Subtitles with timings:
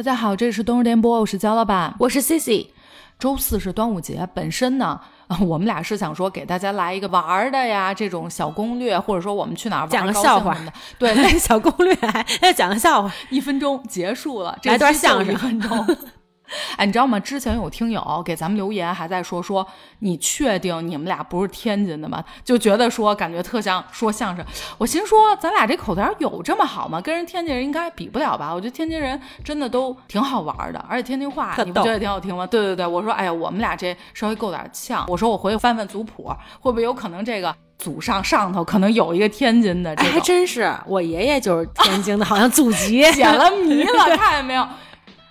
[0.00, 2.68] 大家好，这里是冬日电波，我是焦老板，我是 Cici。
[3.18, 4.98] 周四是端午节，本身呢，
[5.46, 10.54] 我们俩是想说给大家来一个玩的呀，这种小攻略，或者说我们去哪儿玩讲个笑话。
[10.54, 11.94] 的，对， 小攻略，
[12.40, 15.86] 要讲个笑话， 一分钟结束了，来段相声，一分钟。
[16.76, 17.18] 哎，你知道吗？
[17.20, 19.66] 之前有听友给咱们留言，还在说说
[20.00, 22.22] 你确定你们俩不是天津的吗？
[22.44, 24.44] 就觉得说感觉特像说相声。
[24.78, 27.00] 我心说，咱俩这口条有这么好吗？
[27.00, 28.52] 跟人天津人应该比不了吧？
[28.54, 32.46] 我觉得天津人真的都挺好玩的，而且天津话你不觉得挺好听吗？
[32.46, 35.04] 对对对，我说，哎呀，我们俩这稍微够点呛。
[35.08, 39.94] 我说我回去翻翻族谱，会不会有可能这个祖上上头可能有一个天津的？
[39.96, 44.66] 这还真是，我爷爷就是天津的，好像祖籍 解了谜了， 看见没有？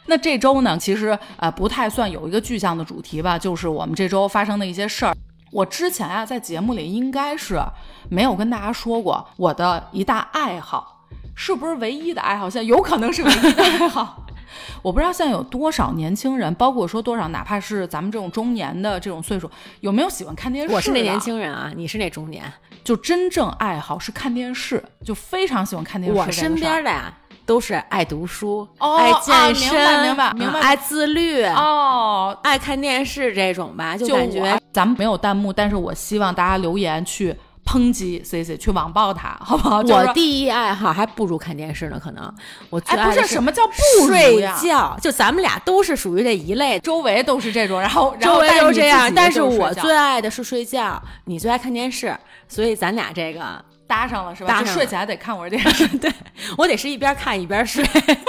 [0.10, 5.16] 那这周呢，其实呃不太算有一个具象的主题吧，就是我们这周发生的一些事儿。
[5.52, 7.62] 我之前啊在节目里应该是
[8.10, 12.50] 没有跟大家说过我的一大爱好，是不是唯一的爱好？
[12.50, 14.26] 现在有可能是唯一的爱好。
[14.82, 19.50] 我不知道现在有多少年轻人，包括说多少，哪怕是咱们这种中年的这种岁数，
[19.82, 20.74] 有没有喜欢看电视？
[20.74, 22.52] 我是那年轻人啊，你是那中年，
[22.84, 26.18] 就真正爱好是看电视，就非常喜欢看电视。
[26.18, 27.14] 我身边的呀。
[27.50, 39.80] 都是爱读书、爱健身、明白明白明白，爱自律哦，爱看电视这种吧，就感觉咱们没有弹幕，但是我希望大家留言去抨击 C C，去网暴他， 好不好？
[39.80, 42.32] 我第一爱好还不如看电视呢，可能
[42.70, 52.16] 我最爱不是什么叫不睡觉，就咱们俩都是属于这一类，周围都是这种，然后周围都是这样，但是我最爱的是睡觉，你最爱看电视，
[52.48, 53.66] 所以咱俩这个。
[53.90, 54.60] 搭上了是吧？
[54.60, 56.14] 就睡起来得看会儿电视， 对
[56.56, 57.84] 我得是一边看一边睡。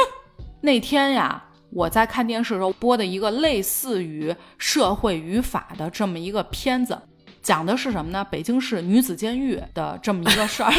[0.62, 6.98] 那天呀，我在看电视的时候播的一个类似于社会语法的这么一个片子，
[7.42, 8.24] 讲的是什么呢？
[8.30, 10.72] 北京市女子监狱的这么一个事儿。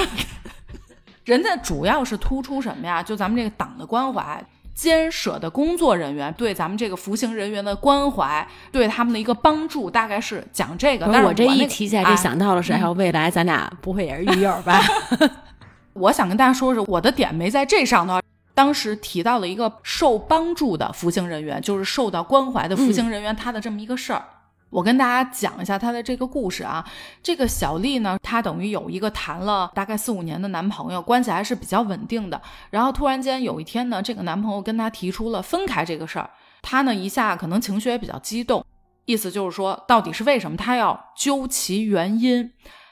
[1.26, 3.04] 人家主要是突出什么呀？
[3.04, 4.44] 就咱们这个党的关怀。
[4.74, 11.08] 监舍的工作人员对咱们这个服刑人员的关怀，对他们的一个帮助，大概是讲这个。
[11.12, 14.82] 但是我这一提起来，就想到了是，还有未来咱俩不会也是狱友吧？
[15.94, 18.20] 我想跟大家说说，我的点没在这上头。
[18.54, 24.24] 当时提到了一个受帮助的服刑人员，就是受到关怀的服刑人员，他的这么一个事儿。
[24.72, 26.84] 我跟大家讲一下她的这个故事啊，
[27.22, 32.42] 这个小丽呢，她等于有一个谈了大概四五年的男朋友，关系还是比较稳定的。
[32.72, 36.30] 然后突然间有一天呢，这个男朋友跟她提出了分开这个事儿，
[36.62, 38.66] 她呢一下可能情绪也比较激动，
[39.06, 42.52] 意思就是说到底是为什么，她要究其原因。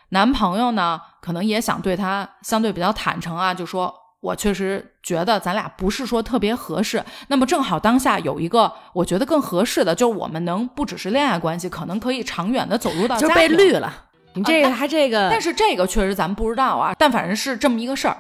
[0.10, 3.96] 男朋友呢可能也想对她相对比较坦诚啊，就说。
[4.22, 14.06] 我确实觉得咱俩不是说特别合适，那么正好当下有一个我觉得更合适的，就是我们能不只是恋爱关系，可能可以长远的走入到就被绿了。
[14.34, 18.18] 你这个还这个，但是这个确实咱们不知道啊，但反正是这么一个事儿。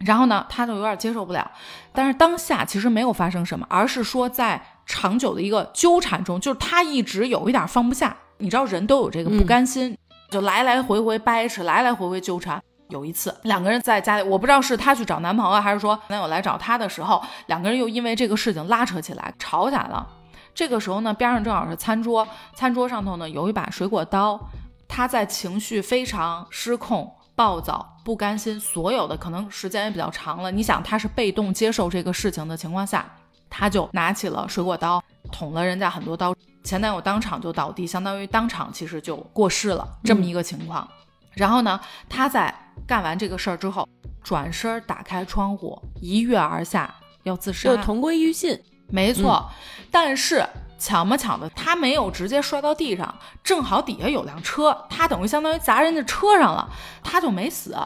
[0.00, 1.48] 然后呢，他就有点接受不了，
[1.92, 8.16] 但是当下其实没有发生什么，而是说在长久的一个纠缠中，就是他一直有一点放不下。
[8.38, 9.96] 你知道人都有这个不甘心，
[10.28, 12.60] 就来来回回掰扯，来来回回纠缠。
[12.92, 20.06] 有一次，两个人在家里，我不知道是她去找男朋友，还是说男友来找她的时候，两个人又因为这个事情拉扯起来，吵起来了。
[20.54, 24.38] 这个时候呢，边上正好是餐桌，餐桌上头呢有一把水果刀。
[24.86, 30.50] 她在情绪非常失控、暴躁、不甘心，所有的可能时间也比较长了。
[30.50, 33.06] 你想，她是被动接受这个事情的情况下，
[33.48, 36.34] 她就拿起了水果刀，捅了人家很多刀。
[36.62, 40.86] 前男友当场就倒地，相当于当场其实就过世了，这么一个情况。
[41.34, 42.54] 然后呢，他在。
[42.86, 43.86] 干完这个事儿之后，
[44.24, 48.58] 转身打开窗户，一跃而下，要自杀，就同归于尽。
[48.88, 49.48] 没错，
[49.90, 50.44] 但是
[50.78, 56.68] 巧么巧的，他没有直接摔到地上，正好底下有辆车，他等于相当于砸人家车上了，
[57.04, 57.76] 他就没死。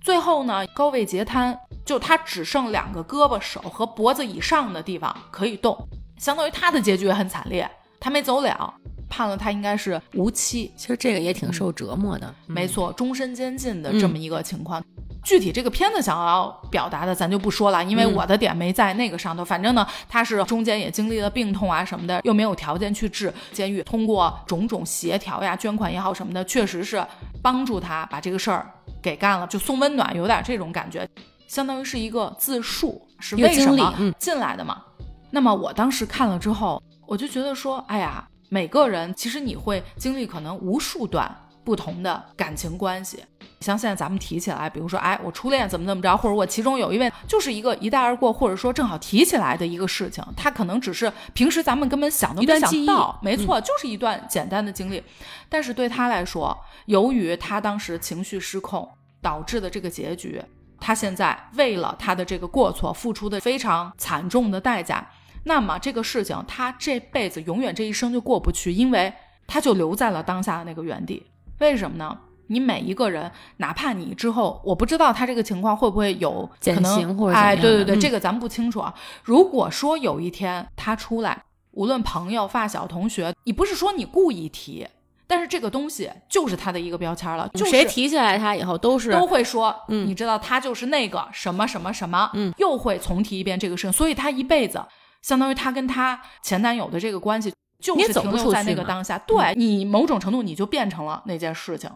[0.00, 5.76] 最后呢，高位截瘫，就他只剩两个胳膊、手和脖子以上的地方可以动，
[6.18, 7.70] 相当于他的结局也很惨烈，
[8.00, 8.74] 他没走了。
[9.12, 14.82] 判了他应该是无期，其实这个也挺受折磨的，没错，终身监禁的这么一个情况。
[15.22, 19.44] 具体这个片子想要表达的，咱就不说了，因为我的点没在那个上头。
[19.44, 23.32] 反正呢，他是中间也经历了病痛啊什么的，又没有条件去治。
[23.52, 27.04] 监狱通过种种协调呀、捐款也好什么的，确实是
[27.42, 28.68] 帮助他把这个事儿
[29.02, 31.06] 给干了，就送温暖，有点这种感觉，
[31.46, 34.82] 相当于是一个自述，是为什么进来的嘛。
[35.30, 38.26] 那么我当时看了之后，我就觉得说，哎呀。
[38.52, 41.34] 每个人其实你会经历可能无数段
[41.64, 43.24] 不同的感情关系，
[43.60, 55.02] 像现在咱们提起来，比如说，哎，我初恋怎么怎么着，或者我其中有一位就是一个一带而过，或者说正好提起来的一个事情，他可能只是平时咱们根本想都没想到，没错，就是一段简单的经历，
[55.48, 58.86] 但是对他来说，由于他当时情绪失控
[59.22, 60.42] 导致的这个结局，
[60.78, 65.08] 他现在为了他的这个过错付出的非常惨重的代价。
[65.44, 69.12] 那么这个事情他这辈子永远这一生就过不去，因为
[69.46, 71.26] 他就留在了当下的那个原地。
[71.58, 72.18] 为什么呢？
[72.48, 78.92] 你每一个人，哪怕你之后，我不知道他这个情况会不会有可能，哎，对对对，这个咱们不清楚啊。
[79.22, 84.86] 如果说有一天他出来，无论朋友、发小、同学，你不是说你故意提，
[85.26, 94.84] 但是这个东西就是他的一个标签了，就谁提起来他以后都是都会说，嗯，你知道他就是那个什么什么什么，嗯，又会重提一遍这个事情，所以他一辈子，
[95.22, 101.90] 相当于她跟她前男友的这个关系，就是停留在那个当下，对你某种程度你就变成了那件事情。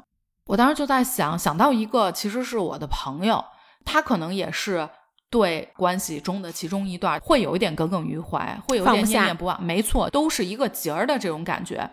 [0.46, 3.44] 我当时就在想，想到一个，其实是我的朋友，
[3.84, 4.88] 他可能也是
[5.28, 9.61] 对关系中的其中一段会有一点耿耿于怀，会有一点念念不忘。
[9.62, 11.90] 没错，都是一个结儿的这种感觉。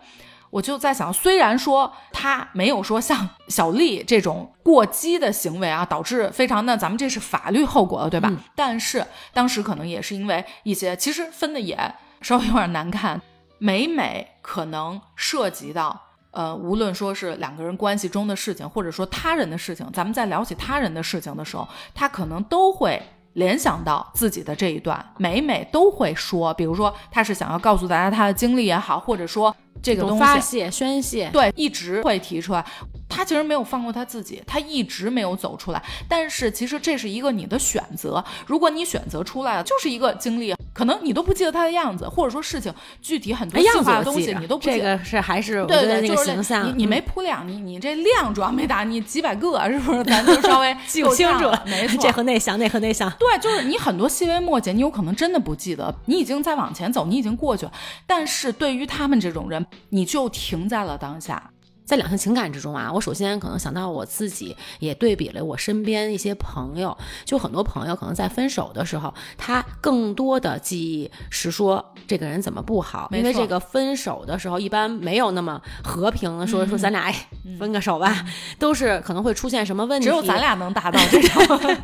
[0.54, 8.32] 我就在想，虽然说他没有说像小丽这种过激的行为啊，导致非常那咱们这是法律后果了，对吧？
[8.54, 11.76] 但是当时可能也是因为一些，其实分的也
[12.20, 13.20] 稍微有点难看，
[13.58, 16.00] 每每可能涉及到。
[16.30, 23.00] 呃，无论说是两个人关系中的事情，或者说他人的事情，咱们在聊起他人的事情的时候，他可能都会
[23.34, 32.64] 联想到自己的这一段，每每都会说，比如说他是想要告诉大家他的经历也好，或者说这个东西发泄宣泄，对，一直会提出来。
[33.06, 35.80] 他其实没有放过他自己，他一直没有走出来。
[36.08, 44.78] 但是其实这是一个你的选择，如果你选择出来了，就是一个经历，可能你都不记得他的样子，或者说事情具体很多细化的东西你都不记得。
[44.78, 50.02] 这个是还是对对，就是形象，你你没铺量，你你这量主要没打，你几百个是不是？
[50.02, 53.08] 咱就 稍微记不清楚，没 错，这和那像，那和那像。
[53.12, 57.72] 对，就是你很多细微末节，你有可能真的不记得，你已经在往前走，你已经过去了。
[58.08, 61.50] 但是对于他们这种人，你就停在了当下。
[61.84, 66.96] 在两性情感之中啊，我首先可能想到我自己，也对比了我身边一些朋友，
[67.26, 77.14] 就很多朋友可能在分手的时候，他更多的记忆是说这个人怎么不好，因为这个分手的时候一般没有那么和平的说说咱俩哎
[77.58, 78.24] 分个手吧，
[78.58, 81.76] 都是可能会出现什么问题，只有咱俩能达到这种。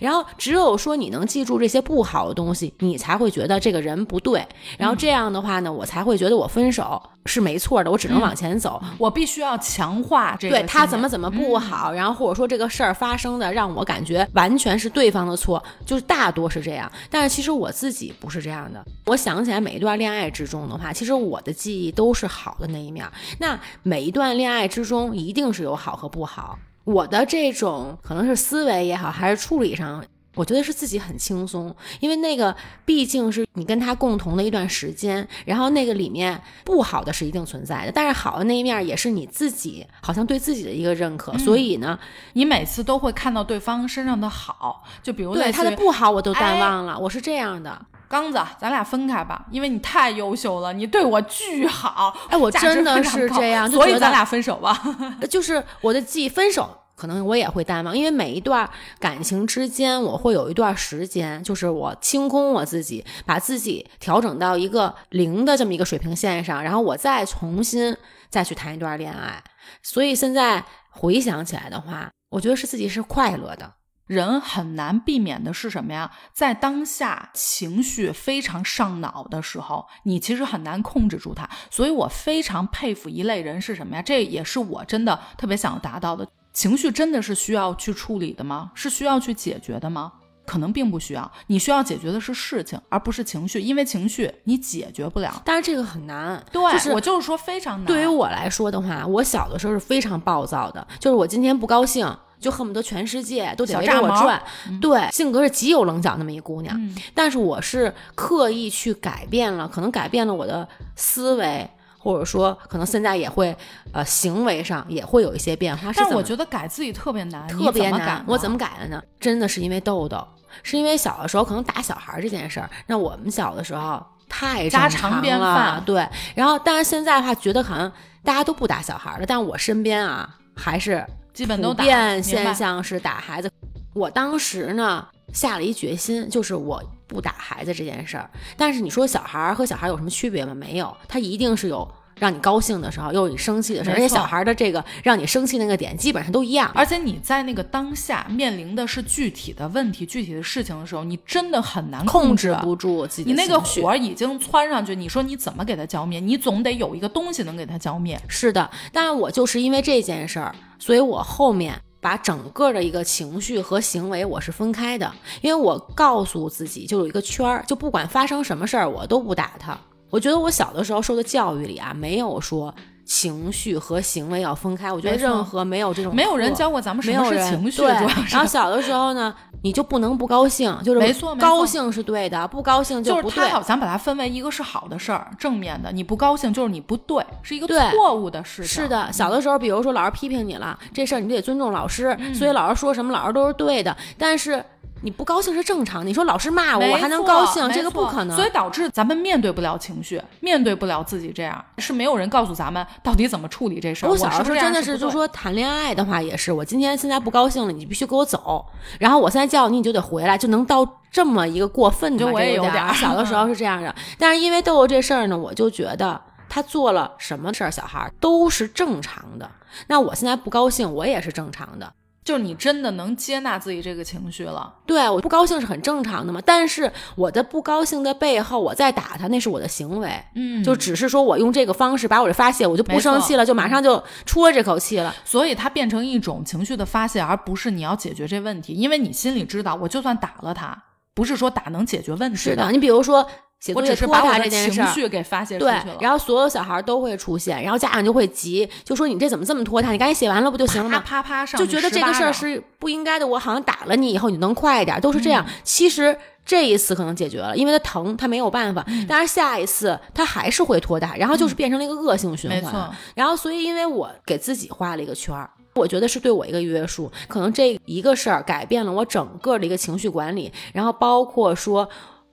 [0.00, 4.44] 然后只有说你能记住这些不好的东西，你才会觉得这个人不对。
[4.76, 7.90] 然后这样的话呢，我才会觉得我分手是没错的。
[7.90, 10.56] 我只能往前走，我必须要强化这个。
[10.56, 16.90] 对他怎么怎么不好，然后或者说这个事儿发生的让我感觉完全是对方的错，就是大多是这样。
[17.10, 18.82] 但是其实我自己不是这样的。
[19.04, 23.06] 我想起来每一段恋爱之中的话，其实我的记忆都是好的那一面。
[23.38, 26.58] 那每一段恋爱之中一定是有好和不好。
[26.90, 30.04] 我的这种可能是思维也好，还是处理上，
[30.34, 32.54] 我觉得是自己很轻松，因为那个
[32.84, 41.98] 毕竟是你跟他共同的一段时间，然后那个里面不好的是一定存在的，但是好的那一面也是你自己好像对自己的一个认可，所以呢，
[42.32, 47.86] 你每次都会看到对方身上的好，就比如对他的不好我都淡忘了，我是这样的。
[48.08, 54.82] 刚子，咱俩分开吧，因为你太优秀了，你对我巨好，哎，我真的是这样，所以咱俩分手吧。
[55.30, 56.68] 就是我的记忆，分手
[57.00, 58.68] 可能我也会淡忘，因为每一段
[58.98, 67.96] 感情之间，我会有一段时间，就是我清空我自己，把自己调整到一个零的这么一个水平线上，然后我再重新
[68.28, 69.42] 再去谈一段恋爱。
[69.82, 73.76] 所以现在回想起来的话，我觉得是自己是快乐的。
[74.06, 76.10] 人很难避免的是什么呀？
[76.34, 81.48] 在当下情绪非常上脑的时候，你其实很难控制住它。
[81.70, 84.02] 所以我非常佩服一类人是什么呀？
[84.02, 86.28] 这也是我真的特别想达到的。
[86.52, 88.70] 情绪真的是需要去处理的吗？
[88.74, 90.12] 是需要去解决的吗？
[90.46, 91.30] 可能并不需要。
[91.46, 95.40] 你需要解决的是事情，而不是情绪，因为情绪你解决不了。
[95.44, 96.44] 但是这个很难。
[96.50, 97.86] 对，就是我就是说非常难。
[97.86, 102.12] 对于我来说的话，我小的时候是非常暴躁的，就是我今天不高兴。
[102.40, 104.42] 就恨不得全世界都得围着我转，
[104.80, 106.74] 对，性格是极有棱角那么一姑娘。
[107.12, 110.66] 但是我是刻意去改变了，可能改变了我的
[110.96, 111.68] 思维，
[112.00, 113.56] 或者说可能现在也会，
[113.92, 115.92] 呃，行为上也会有一些变化。
[115.94, 118.24] 但是我觉得改自己特别难，特别难。
[118.26, 119.00] 我怎么改的呢？
[119.20, 120.26] 真的是因为豆豆，
[120.62, 125.80] 是因为小的时候可能打小孩这件事儿，那我们小的时候太家常便饭。
[125.84, 127.92] 对，然后但是现在的话，觉得好像
[128.24, 131.06] 大家都不打小孩了，但我身边啊还是。
[131.32, 133.48] 基本都普遍现象是打孩子。
[133.94, 138.30] 我当时呢下了一决心，就是我不打孩子这件事儿。
[138.56, 140.54] 但是你说小孩儿和小孩有什么区别吗？
[140.54, 141.88] 没有，他一定是有。
[142.16, 146.70] 让你高兴的时候，又你生气的时候，而且小孩的这个让你生气那个点基本上都一样。
[146.74, 153.30] 而且你在那个当下面临的是具体的问题、具体的事情的时候，你真的很难控制不住自己。
[153.30, 156.20] 你那个火已经窜上去，你说你怎么给它浇灭？
[156.20, 158.20] 你总得有一个东西能给它浇灭。
[158.28, 169.78] 是的，但是我就是因为这件事儿，所以我后面把整个的一个情绪和行为我是分开的，因为我告诉自己就有一个圈儿，就不管发生什么事儿我都不打他。
[170.08, 172.74] 我觉得我小的时候受的教育里啊，没有说
[173.10, 174.92] 情绪和行为要分开。
[174.92, 183.44] 我觉得任何没有这种没有人教过咱们什么是情绪，对然后小的时候呢，你就不能不高兴，就是没错高兴是对的，不高兴就是不对。
[183.44, 188.84] 他好像把它分为一个是好的事儿，正面的，你不高兴就是你不对，是一个错误的事情。
[188.84, 193.96] 是的，小的时候，比如说老师批评你了，这事儿你得尊重老师，嗯所以老师说什么老师都是对的。
[194.16, 194.64] 但是
[195.02, 198.36] 你不高兴是正常，你说老师骂我，我还能高兴，这个不可能。
[198.36, 204.08] 所以导致咱们面对不了情绪，面对不了自己这样，是没有人告诉咱们到底怎么处理这事儿。
[204.08, 208.64] 我小时候真的是，就说谈恋爱的话也是，我今天现在不高兴了，你必须给我走，
[208.98, 219.50] 然后我现在叫你，你就得回来，就能到这么一个过分的这有我也有点小的时候是这样的， 但是因为豆豆这事儿呢，我就觉得他做了什么事儿，小孩儿都是正常的。
[219.86, 221.90] 那我现在不高兴，我也是正常的。
[222.22, 224.74] 就是你真的能接纳自己这个情绪了。
[224.86, 230.62] 对，我不高兴是很正常的嘛，但是我的不高兴的背后，我在打他，那是我的行为，嗯。
[230.62, 235.14] 就只是说我用这个方式把我这发泄，我就不生气了，就马上就出了这口气了。
[235.24, 240.84] 所以它变成一种情绪的发泄，而不是你要解决这问题，因为你心里知道，我就算打了他，
[241.14, 243.26] 不是说打能解决问题是的，你比如说
[243.60, 244.86] 写我作业拖沓只是把我的这件事儿。
[244.86, 249.92] 情绪给发泄出对去了。，然后所有小孩都会出现，然后家长就会急，就说你这怎么这么拖沓？
[249.92, 251.02] 你赶紧写完了不就行了吗？
[251.06, 255.44] 啪啪上就觉得这个事儿是不应该的，我好像打了你以后你能快一点，都是这样。
[255.46, 262.60] 嗯其实这一次可能解决了，因为他疼，他没有办法，嗯但是下一次他还是会拖沓，然后就是变成了一个恶性循环。
[262.62, 265.50] 没错，然后所以因为我给自己画了一个圈儿。
[265.74, 271.88] 我觉得是对我一个约束，可能这一个事儿改变了我整个的一个情绪管理，然后包括说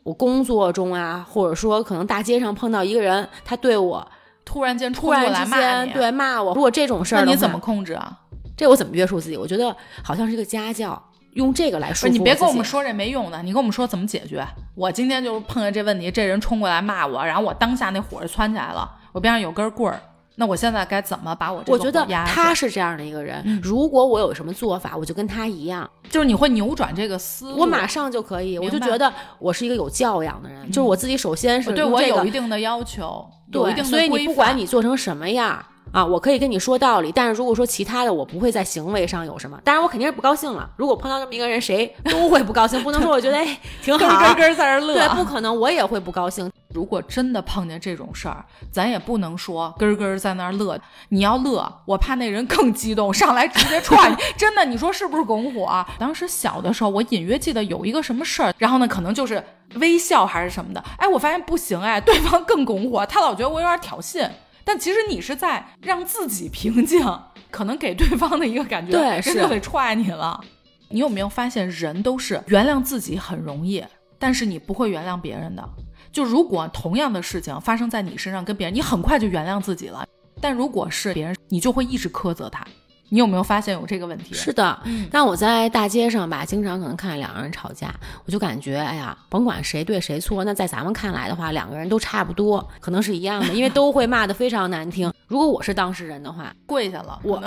[0.08, 4.10] 我工作中啊，或者说可能大街上碰到一个人，他对我
[4.46, 8.18] 突然间冲突过来骂然之间，对骂我，如果这种事儿，那你怎么控制啊？
[8.56, 9.36] 这我怎么约束自己？
[9.36, 10.98] 我觉得好像是一个家教，
[11.34, 14.48] 用这个来束缚不是你别跟我们说这没用的，你跟我们说怎么解决。
[14.76, 20.02] 我今天就是碰见这问题，这人冲过来骂我，然后我当下那火就窜起来了，我边上有根棍儿，
[20.40, 27.62] 那我现在该怎么把我这个我觉得他是这样的一个人，嗯如果我有什么做法，我就跟他一样，就是你会扭转这个思路。
[27.62, 28.60] 我马上就可以。
[28.60, 35.66] 我就觉得我是一个有教养的人，就是我自己首先是对我有一定的要求，有一定对，的所以你不管你做成什么样。
[35.92, 39.60] 啊，我可以跟你说道理，但是如果说其他的，我不会在行为上有什么。
[39.64, 40.70] 当然，我肯定是不高兴了。
[40.76, 44.94] 如果碰到这么一个人，谁都会不高兴，不能说我觉得哎 挺好，咯咯在那儿乐。
[44.94, 46.52] 对，不可能，我也会不高兴。
[46.74, 50.80] 如果真的碰见这种事儿，咱也不能说咯咯在那儿乐。
[51.10, 54.16] 你要乐，我怕那人更激动，上来直接踹你。
[54.38, 55.88] 真的，你说是不是拱火啊？
[55.98, 59.44] 当时小的时候，我隐约记得有一个什么事儿，然后呢，可能就是
[59.76, 60.84] 微笑还是什么的。
[60.98, 64.30] 哎，我发现不行，哎，对方更拱火，他老觉得我有点挑衅。
[64.68, 67.02] 但其实你是在让自己平静，
[67.50, 70.44] 可能给对方的一个感觉，对人 是就得踹你了。
[70.90, 73.82] 你有没有发现，人都是原谅自己很容易，
[74.20, 75.64] 但是你不会原谅别人的。
[76.12, 80.06] 就如果同样的事情发生在你身上，跟别人，你很快就原谅自己了。
[80.42, 82.68] 但如果是别人，你就会一直苛责他。
[83.10, 84.34] 你有没有发现有这个问题？
[84.34, 87.94] 是的，嗯但我在大街上吧，经常可能看见两个人吵架，
[88.26, 95.12] 我就感觉，哎呀，甭管谁对谁错，那在咱们看来的话，两个人都差不多，可能是一样的，因为都会骂得非常难听。
[95.28, 97.42] 如果我是当事人的话， 跪下了，我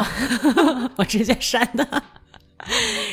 [0.97, 2.02] 我直接删的。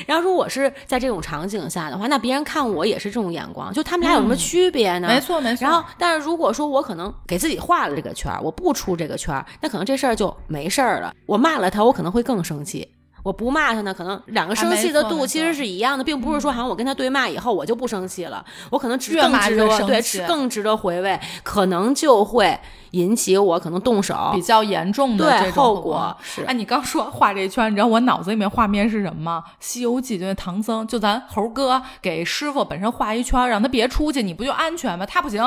[0.06, 5.08] 然后，如果我是在这种场景下的话，那别人看我也是这种眼光，就他们俩有什么区别呢？
[5.08, 5.64] 没错没错。
[5.64, 11.14] 然后，但是如果说我可能给自己画了这个圈儿，我不出这个圈儿，那可能这事儿就没事儿了。
[11.26, 12.88] 我骂了他，我可能会更生气。
[13.28, 22.58] 我不骂他呢，可能两个生气的度其实是一样的，并不是说好像我跟他对骂以后我就不生气了，我可能更值得对更值得回味，可能就会
[22.92, 24.42] 引起我可能动手比。
[24.48, 29.44] 较严重的这种后果果是哎，你刚说画这一圈，你知道我脑子里面画面是什么吗？
[29.60, 35.06] 《西游记》就那唐僧，就咱猴哥给师傅本身画一圈，让他别出去，你不就安全吗？
[35.06, 35.44] 他不行，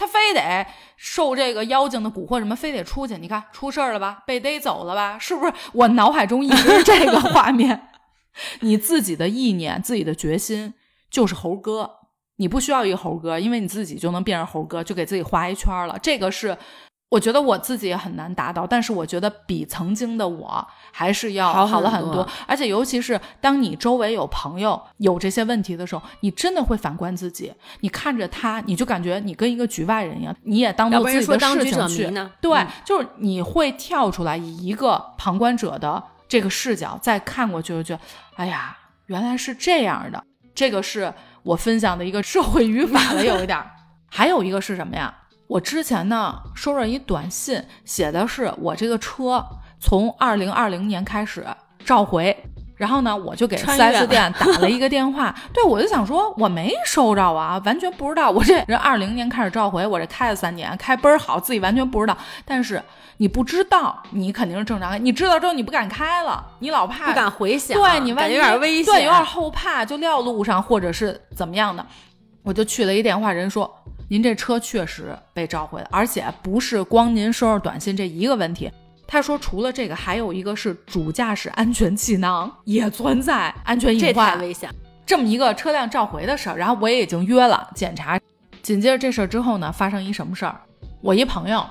[0.00, 0.66] 他非得
[0.96, 3.18] 受这个妖精的蛊惑，什么非得出去。
[3.18, 4.22] 你看出事儿了吧？
[4.26, 5.18] 被逮走了吧？
[5.18, 5.52] 是不是？
[5.74, 7.88] 我脑海中一直是这个画面。
[8.60, 10.72] 你自己的意念、自己的决心
[11.10, 11.90] 就是猴哥，
[12.36, 15.98] 你不需要一个猴哥，因为你自己就能变成猴哥，就给自己画一圈了。
[16.02, 16.56] 这个是
[17.10, 32.10] 我觉得我自己也很难达到，但是我觉得比曾经的我还是要好好了很很多而且尤其是当你周围有朋友有这些问题的时候，你真的会反观自己，你看着他，你就感觉你跟一个局外人一样，你也当做自己的事情去。
[32.40, 38.00] 对，嗯就是你会跳出来，以一个旁观者的这个视角再看过去，就觉得，
[38.36, 38.76] 哎呀，
[39.06, 40.22] 原来是这样的。
[40.54, 41.12] 这个是
[41.42, 43.70] 我分享的一个社会语法了，有一点儿。
[44.12, 45.14] 还有一个是什么呀？
[45.50, 49.44] 我之前呢收着一短信，写的是我这个车
[49.80, 51.44] 从二零二零年开始
[51.84, 52.36] 召回，
[52.76, 58.30] 然后呢，我就给穿 4S 店打了一个电话， 对我就想说我没收着啊，完全不知道。
[58.30, 62.16] 我这人二零年开始召回，我这开了三年，开倍儿好，自己完全不知道。
[62.44, 62.80] 但是
[63.16, 71.84] 你不知道，你肯定是正常开；你知道之后，你不敢开了，你老怕不敢回想，对你万一有点危险，对，有点后怕，就撂路上或者是怎么样的，
[72.44, 73.68] 我就去了一电话，人说
[74.12, 78.68] 您这车确实被召回了，而且不是光您收着短信这一个问题。
[79.06, 84.68] 他说除了这个，还有一个是主驾驶安全气囊也存在安全隐患，太危险。
[85.06, 86.56] 这么一个车辆召回的事儿。
[86.56, 88.18] 然后我也已经约了检查。
[88.62, 90.60] 紧接着这事儿之后呢，发生一什么事儿？
[91.00, 91.64] 我一朋友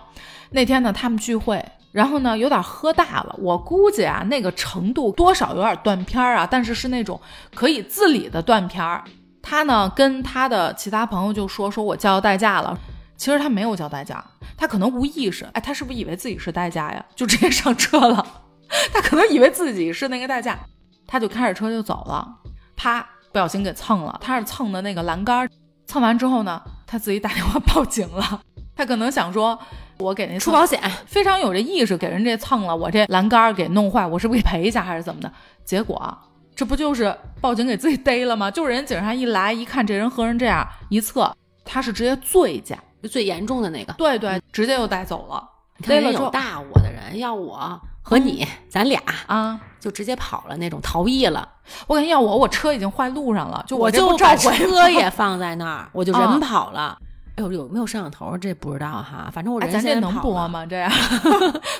[0.49, 7.19] 那天呢，他们聚会，然后呢有点喝大了，我估计啊那个程度多少有点断片儿啊，但是是那种
[7.53, 9.03] 可以自理的断片儿。
[9.49, 12.77] 他呢跟他的其他朋友就说说我叫代驾了，
[13.17, 14.23] 其实他没有叫代驾，
[14.55, 17.03] 他可能无意识，哎，他是不是以为自己是代驾呀？
[17.15, 18.23] 就直接上车了，
[18.93, 20.59] 他可能以为自己是那个代驾，
[21.07, 22.27] 他就开着车就走了，
[22.75, 25.49] 啪，不小心给蹭了，他是蹭的那个栏杆，
[25.87, 28.41] 蹭完之后呢，他自己打电话报警了，
[28.77, 29.57] 他可能想说，
[29.97, 35.33] 我给那蹭出保险，非常有这意识，给人这蹭了，我这栏杆给弄坏，我是不是给赔一下还是怎么的？
[35.65, 36.15] 结果
[36.59, 38.51] 这不就是报警给自己逮了吗？
[38.51, 42.77] 就是人警察一来一看这人喝成这样，一测他是直接醉驾，
[43.09, 43.93] 最严重的那个。
[43.93, 45.41] 对对，直接就带走了，
[45.87, 49.57] 逮了之后大我的人，要我和你，咱俩啊！
[49.79, 51.47] 就直接跑了那种，逃逸了。
[51.87, 56.97] 我感觉要我，我车已经坏路上了，就我就把车也放在那儿， 我就人啊跑了。
[57.39, 58.37] 哎呦，有没有摄像头？
[58.37, 60.65] 这不知道哈，反正我哎，人咱这能现在跑了播吗？
[60.65, 60.91] 这 样，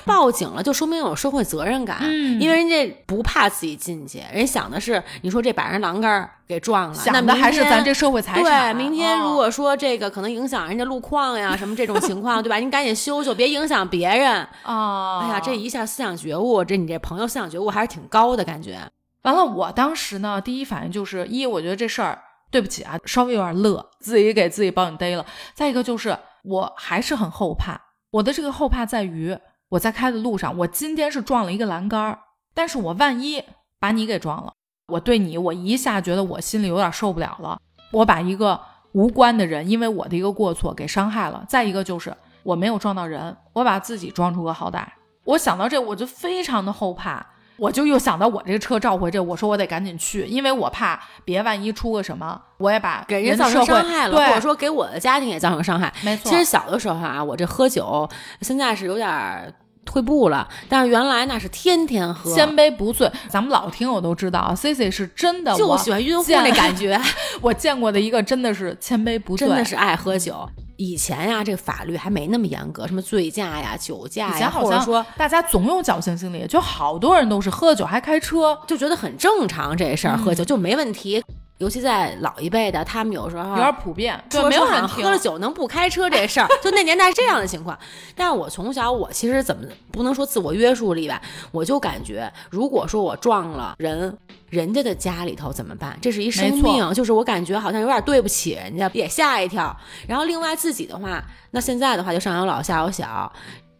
[0.06, 8.74] 报警了，就说明有社会责任感，嗯因为人家不怕自己进去，人想的是，你说这把人栏杆给撞了，那想的还是咱这社会财产。
[8.74, 12.56] 对，明天如哦果说这个可能影响人家路况呀，什么这种情况，对吧？
[12.56, 14.46] 你赶紧修修，别影响别人。
[14.64, 18.78] 啊，哎呀，这一下思想觉悟，这你这朋友思想觉悟还是挺高的感觉。
[19.24, 22.18] 完了，我当时呢，第一反应就是一，我觉得这事儿
[22.50, 25.24] 对不起啊，稍微有点乐，自己给自己帮你逮了。
[25.54, 27.80] 再一个就是，我还是很后怕。
[28.10, 32.18] 我的这个后怕在于，我在开的路上，我今天是撞了一个栏杆儿，
[32.52, 33.42] 但是我万一
[33.78, 34.52] 把你给撞了，
[34.88, 37.60] 我对你，我一下觉得我心里有点受不了了。
[37.92, 38.60] 我把一个
[38.92, 41.44] 无关的人，因为我的一个过错给伤害了。
[41.48, 44.84] 再一个就是我没有撞到人，我把自己撞出个好歹。
[45.24, 47.24] 我想到这，我就非常的后怕。
[47.60, 55.92] 我就又想到我这个车召回这，我说我得赶紧去，因为我怕别万一出个什么，我也把给人造成伤害了，对，或者说给我的家庭也造成伤害。
[56.02, 58.08] 没错，其实小的时候啊，我这喝酒
[58.40, 59.52] 现在是有点儿
[59.84, 66.98] 退步了，但是原来那是天天喝，千杯不醉，咱们老听友都知道，C C 是真的，就我喜欢晕乎见那感 觉，
[67.42, 70.48] 我见过的一个真的是千杯不醉，真的是爱喝酒。
[70.80, 81.22] 以前呀，这个法律还没那么严格，什么醉驾呀、酒驾以前呀，好像或者说大家总有侥幸心理，就好多人都是喝酒还开车，就觉得很正常，这事儿嗯喝酒就没问题。
[81.60, 87.78] 尤其在老一辈的，他们有时候有点普遍，对，没有好像喝了酒能不开车这事儿，就那年代是这样的情况。
[88.16, 91.20] 但是我从小我其实怎么不能说自我约束力吧，
[91.52, 94.16] 我就感觉如果说我撞了人，
[94.48, 95.98] 人家的家里头怎么办？
[96.00, 99.76] 这是一生命，就是我感觉好像有点对不起人家，也吓一跳。
[100.08, 103.30] 然后另外自己的话，那现在的话就上有老下有小。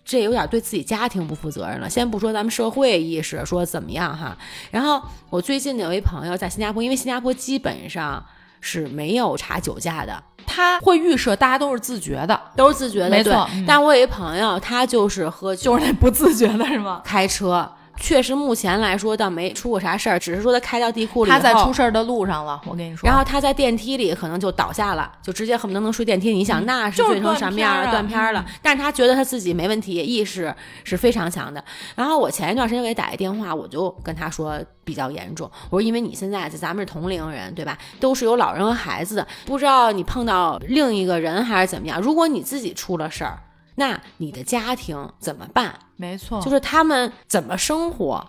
[0.04, 1.88] 这有点对自己家庭不负责任了。
[1.88, 4.36] 先不说咱们社会意识说怎么样哈，
[4.70, 8.24] 然后我最近有一朋友在新加坡，因为新加坡基本上
[8.60, 13.10] 是没有查酒驾的，他会预设大家都是自觉的，都是自觉的。
[13.10, 17.02] 没错嗯但我有一朋友，他就是喝酒就是那不自觉的是吗？
[17.04, 17.70] 开车。
[18.00, 23.06] 确实，目前来说倒没出过啥事儿，只是说他开到地库里，他在出事儿的路上了，我跟你说。
[23.06, 26.32] 然后他在电梯里可能就倒下了，就直接恨不得能睡电梯。
[26.32, 27.82] 你想，那是就是醉成什么样儿？
[27.82, 28.44] 断断片儿了。
[28.62, 31.62] 但是他觉得他自己没问题，意识是非常强的。
[31.94, 35.48] 然后我前一段时间给他打一电话，我就跟他说比较严重。
[35.68, 37.76] 我说，因为你现在在咱们是同龄人，对吧？
[38.00, 42.00] 都是有老人和孩子的，不知道你碰到另一个人还是怎么样。
[42.00, 43.38] 如果你自己出了事儿，
[43.80, 45.74] 那你的家庭怎么办？
[45.96, 48.22] 没错，就是他们怎么生活。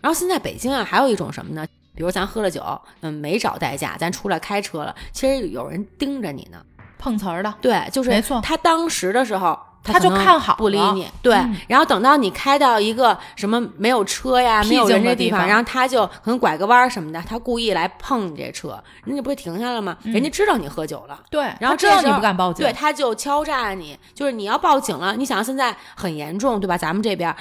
[0.00, 1.64] 然后现在北京啊，还有一种什么呢？
[1.94, 2.60] 比如咱喝了酒，
[3.02, 6.60] 嗯，没找代驾，咱出来开车了，其实有人盯着你呢。
[6.98, 9.56] 碰瓷儿的，对，就是没错他当时的时候。
[9.92, 19.96] 他就看好不理你，对，嗯然后等到你开到一个什么没有车呀、没有人的地方然后他就可能拐个弯什么的，他故意来碰你这车，人家不会停下了吗？
[20.02, 25.14] 人家知道你喝酒了，对，然后他知道你不敢报警，对，他就敲诈你，就是你要报警了。
[25.16, 26.76] 你想现在很严重，对吧？
[26.76, 27.34] 咱们这边，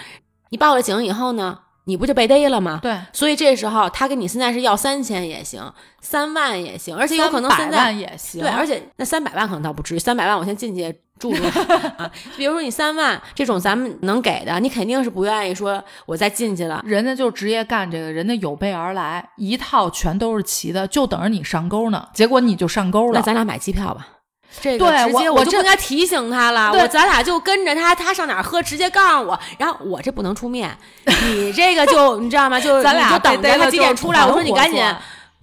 [0.50, 2.80] 你报了警以后呢，你不就被逮了吗？
[2.82, 8.42] 对，所以这时候他跟你现在是要三千也行，三万也行，而且有可能现300在万也行。
[8.42, 11.44] 对，而且那三百万可能倒不至于，三百万我先进去住住
[11.98, 12.12] 啊。
[12.36, 16.82] 比如说你三万这种咱们能给的，你肯定是不愿意说我再进去了。
[16.86, 22.08] 人家就职业干这个，人家有备而来，一套全都是齐的，就等着你上钩呢。
[22.14, 23.20] 结果你就上钩了。
[23.20, 24.08] 那咱俩买机票吧。
[24.62, 30.76] 这个对直接我我就不应该提醒他了，对我咱俩就跟着他，他上哪儿喝直接告诉我，然后我这不能出面，
[31.24, 32.60] 你这个就你知道吗？
[32.60, 34.84] 就咱俩你就等着他几点出来，我说你赶紧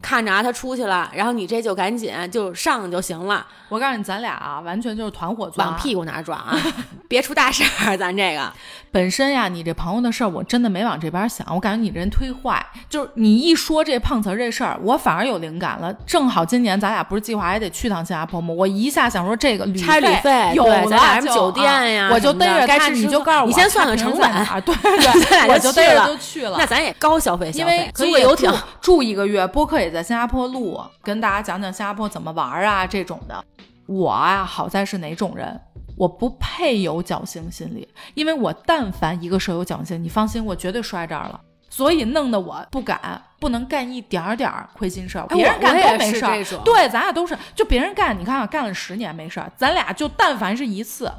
[0.03, 5.51] 看着啊，他出去了，然后你这就赶紧就上就行了，我告诉你，咱俩啊，完全就是团伙。
[5.57, 6.59] 往屁股那儿撞啊，
[7.09, 8.53] 别出大事儿，咱这个。
[8.91, 12.65] 本身呀，你这朋友的事儿，我真的没往这边想，我感觉你这人忒坏。
[12.89, 15.93] 就是你一说这碰瓷儿这事儿，我反而有灵感了。
[16.07, 18.53] 正好今年咱俩不是计划还得去趟新加坡吗？
[18.53, 24.31] 我一下想说这个旅差旅费有咱俩什么就酒店呀啊我就逮着他，该吃吃你就告诉我，你先算算成本
[24.63, 26.57] 对 对，咱俩我就逮着就去了。
[26.59, 33.45] 那咱也高消费消费因为可以个游艇住，住一个月，播客也在新加坡录，跟大家讲讲新加坡怎么玩啊这种的。
[33.87, 35.61] 我啊，好在是哪种人？
[35.97, 41.39] 我不配有侥幸心理，因为我但凡一个事儿有侥幸，你放心，我绝对摔这儿了。
[41.69, 45.27] 所以弄得我不敢，不能干一点儿点儿亏心事儿。
[45.29, 46.25] 哎别人干我我也都没事
[46.57, 47.37] 儿对，咱俩都是。
[47.55, 51.11] 就别人干，你看啊，干了十年没事儿，咱俩就但凡是一次，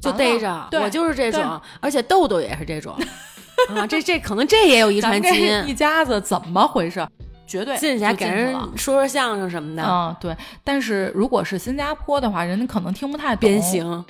[0.00, 0.66] 就逮着。
[0.70, 2.94] 对我就是这种，而且豆豆也是这种
[3.74, 5.66] 啊，这这可能这也有遗传基因。
[5.66, 7.06] 一家子怎么回事？
[7.48, 10.36] 绝对进去还给人说说相声什么的，嗯，对。
[10.62, 13.50] 但是如果是新加坡的话，人家可能听不太懂。
[13.50, 14.04] 鞭刑。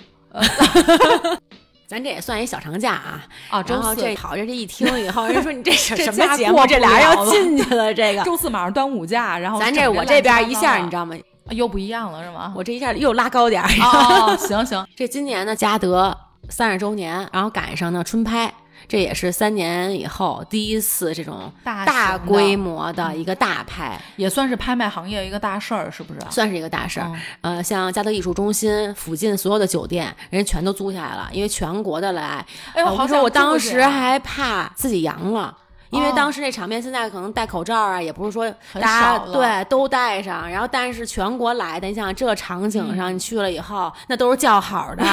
[1.87, 11.16] 咱这也算一小长假啊，啊，周四这跑这这一听以后，人说你这 是什么节目这俩人要进去了，这个 周四马上端午假，然后咱这我这边一下，你知道吗？
[11.51, 12.53] 又不一样了，是吗？
[12.55, 13.68] 我这一下又拉高点儿。
[13.81, 16.14] 哦，行行， 这今年呢，嘉德
[16.51, 18.53] 三十周年，然后赶上呢春拍，
[18.88, 26.20] 这也是三年以后第一次这种大大规模的一个大拍，也算是拍卖行业一个大事儿，是不是？
[26.31, 27.07] 算是一个大事儿。
[27.42, 32.44] 嗯呃，像嘉德艺术中心附近所有的酒店，人家全都租下来了，因为全国的来。
[32.72, 35.55] 哎呦，好想我当时还怕自己阳了。
[35.90, 45.05] 因为哦当时那场面，现在可能戴口罩啊，也不是说大家对都戴上，然后但是全国来的，你想想这场景上，你去了以后，那都是叫好的，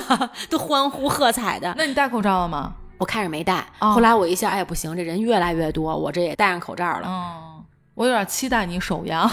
[0.48, 1.74] 都欢呼喝彩的。
[1.76, 2.72] 那你戴口罩了吗？
[3.02, 7.02] 我开始没戴，哦后来我一下，哎不行，这人越来越多，我这也戴上口罩了。
[7.04, 9.28] 嗯，我有点期待你手阳，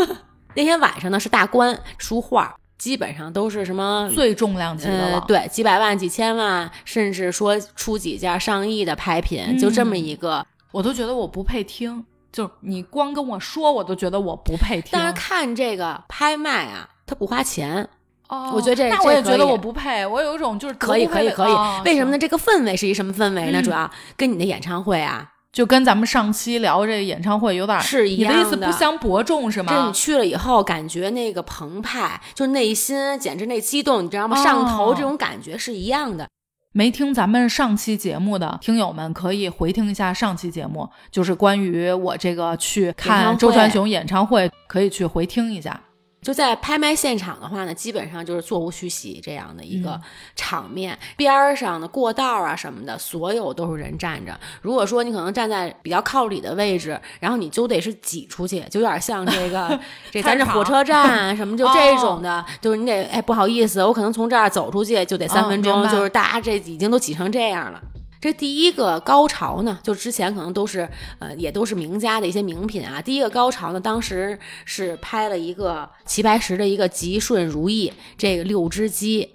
[0.54, 10.46] 那天晚上呢是大观书画，基本上都是什么最重量级的了。，呃对，几百万、几千万，甚至说出几件上亿的拍品，嗯就这么一个。
[10.70, 14.90] 我都觉得我不配听，就你光跟我说，我都觉得我不配听。
[14.92, 17.88] 但是看这个拍卖啊，它不花钱，
[18.28, 21.52] 哦，我觉得这那我也觉得我不配，我有一种就是可以，可以，可以。
[21.52, 22.18] 哦为什么呢？？
[22.18, 23.60] 这个氛围是一什么氛围呢？
[23.60, 29.92] 嗯主要跟你的演唱会啊就跟咱们上期聊这个演唱会有点是一你的意思样的不相伯仲是吗这你？
[29.92, 34.36] 去了以后，感觉那个澎湃，就内心简直那激动，你知道吗？
[34.36, 36.26] 哦上头这种感觉是一样的。
[36.72, 45.80] 没听咱们上期节目的听友们可以回听一下上期节目，就是关于我这个去看周传雄演唱会，可以去回听一下。
[46.24, 50.00] 就在拍卖现场的话呢，基本上就是座无虚席这样的一个嗯
[50.34, 54.34] 场面，边儿上的过道啊什么的，所有都是人站着。
[54.62, 59.78] 如果说你可能站在比较靠里的位置，然后你就得是挤出去，就有点像这个
[60.10, 67.80] 这咱这火车站啊什么，就这种的，就是你得哎不好意思，我可能从这儿走出去就得三哦分钟，就是大家这已经都挤成这样了。
[68.24, 72.98] 这第一个高潮呢，就之前可能都是呃，也都是名家的一些名品啊。
[72.98, 79.30] 第一个高潮呢，当时是拍了一个齐白石的一个吉顺如意这个六只鸡，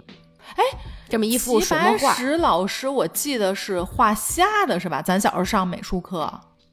[0.56, 0.64] 哎，
[1.08, 5.00] 这么一幅齐水墨画，白石老师，我记得是画虾的，是吧？
[5.00, 6.28] 咱小时候上美术课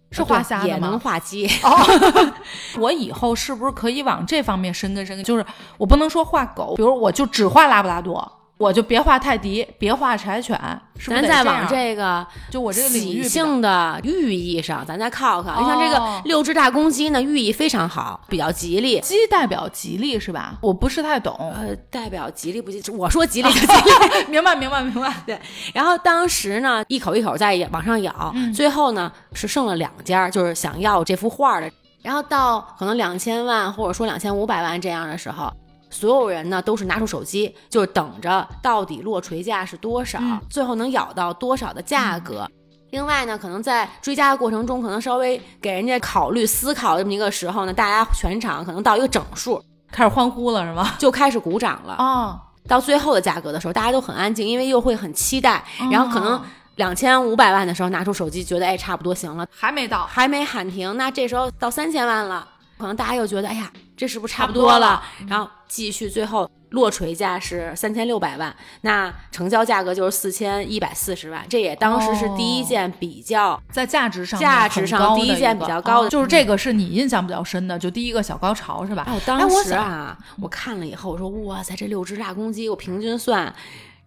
[0.10, 1.00] 是画虾的也能？
[1.00, 1.48] 画鸡。
[1.62, 2.34] 哦，
[2.82, 5.24] 我以后是不是可以往这方面深耕深耕？
[5.24, 5.46] 就是
[5.78, 10.60] 我不能说画狗，比如我就只画拉布拉多，我就别画泰迪，别画柴犬，
[10.98, 15.62] 是不是咱再往这个就我这个领域喜庆的寓意上，咱再靠靠。
[15.62, 19.00] 你像这个哦六只大公鸡呢，寓意非常好，比较吉利。
[19.02, 20.58] 鸡代表吉利是吧？
[20.62, 21.36] 我不是太懂。
[21.56, 22.92] 呃，代表吉利不吉？
[22.92, 24.26] 我说吉利就吉利。
[24.32, 25.14] 明白明白明白。
[25.26, 25.40] 对，
[25.74, 31.70] 然后当时呢，一口一口在往上咬，嗯最后呢是剩了两家，就是想要这幅画的。
[32.02, 35.52] 然后到可能两千万或者说两千五百万这样的时候，
[35.90, 40.40] 所有人呢都是拿出手机，就是等着到底落锤价是多少，嗯。
[40.50, 42.50] 最后能咬到多少的价格。
[42.92, 50.94] 另外呢，可能在追加的过程中，可能稍微给人家考虑思考这么一个时候呢，大家全场可能到一个整数开始欢呼了是吗？
[51.00, 51.96] 就开始鼓掌了。
[52.00, 56.42] 哦，到最后的价格的时候，大家都很安静，因为又会很期待，然后可能哦
[56.76, 62.48] 两千五百万的时候拿出手机，觉得哎差不多行了，还没到，还没喊停，那这时候到三千万了，
[62.78, 65.04] 可能大家又觉得哎呀，这是不是差不多了多了？
[65.28, 73.60] 然后继续，最后落锤价是三千六百万，那成交价格就是四千一百四十万，这也当时是第一件比较。
[73.72, 79.04] 在价值上价值上第一件比较高的哦就是这个是你印象比较深的，就第一个小高潮是吧？
[79.08, 83.54] 哎，当时啊，我看了以后，我说哇塞，这六只大公鸡，我平均算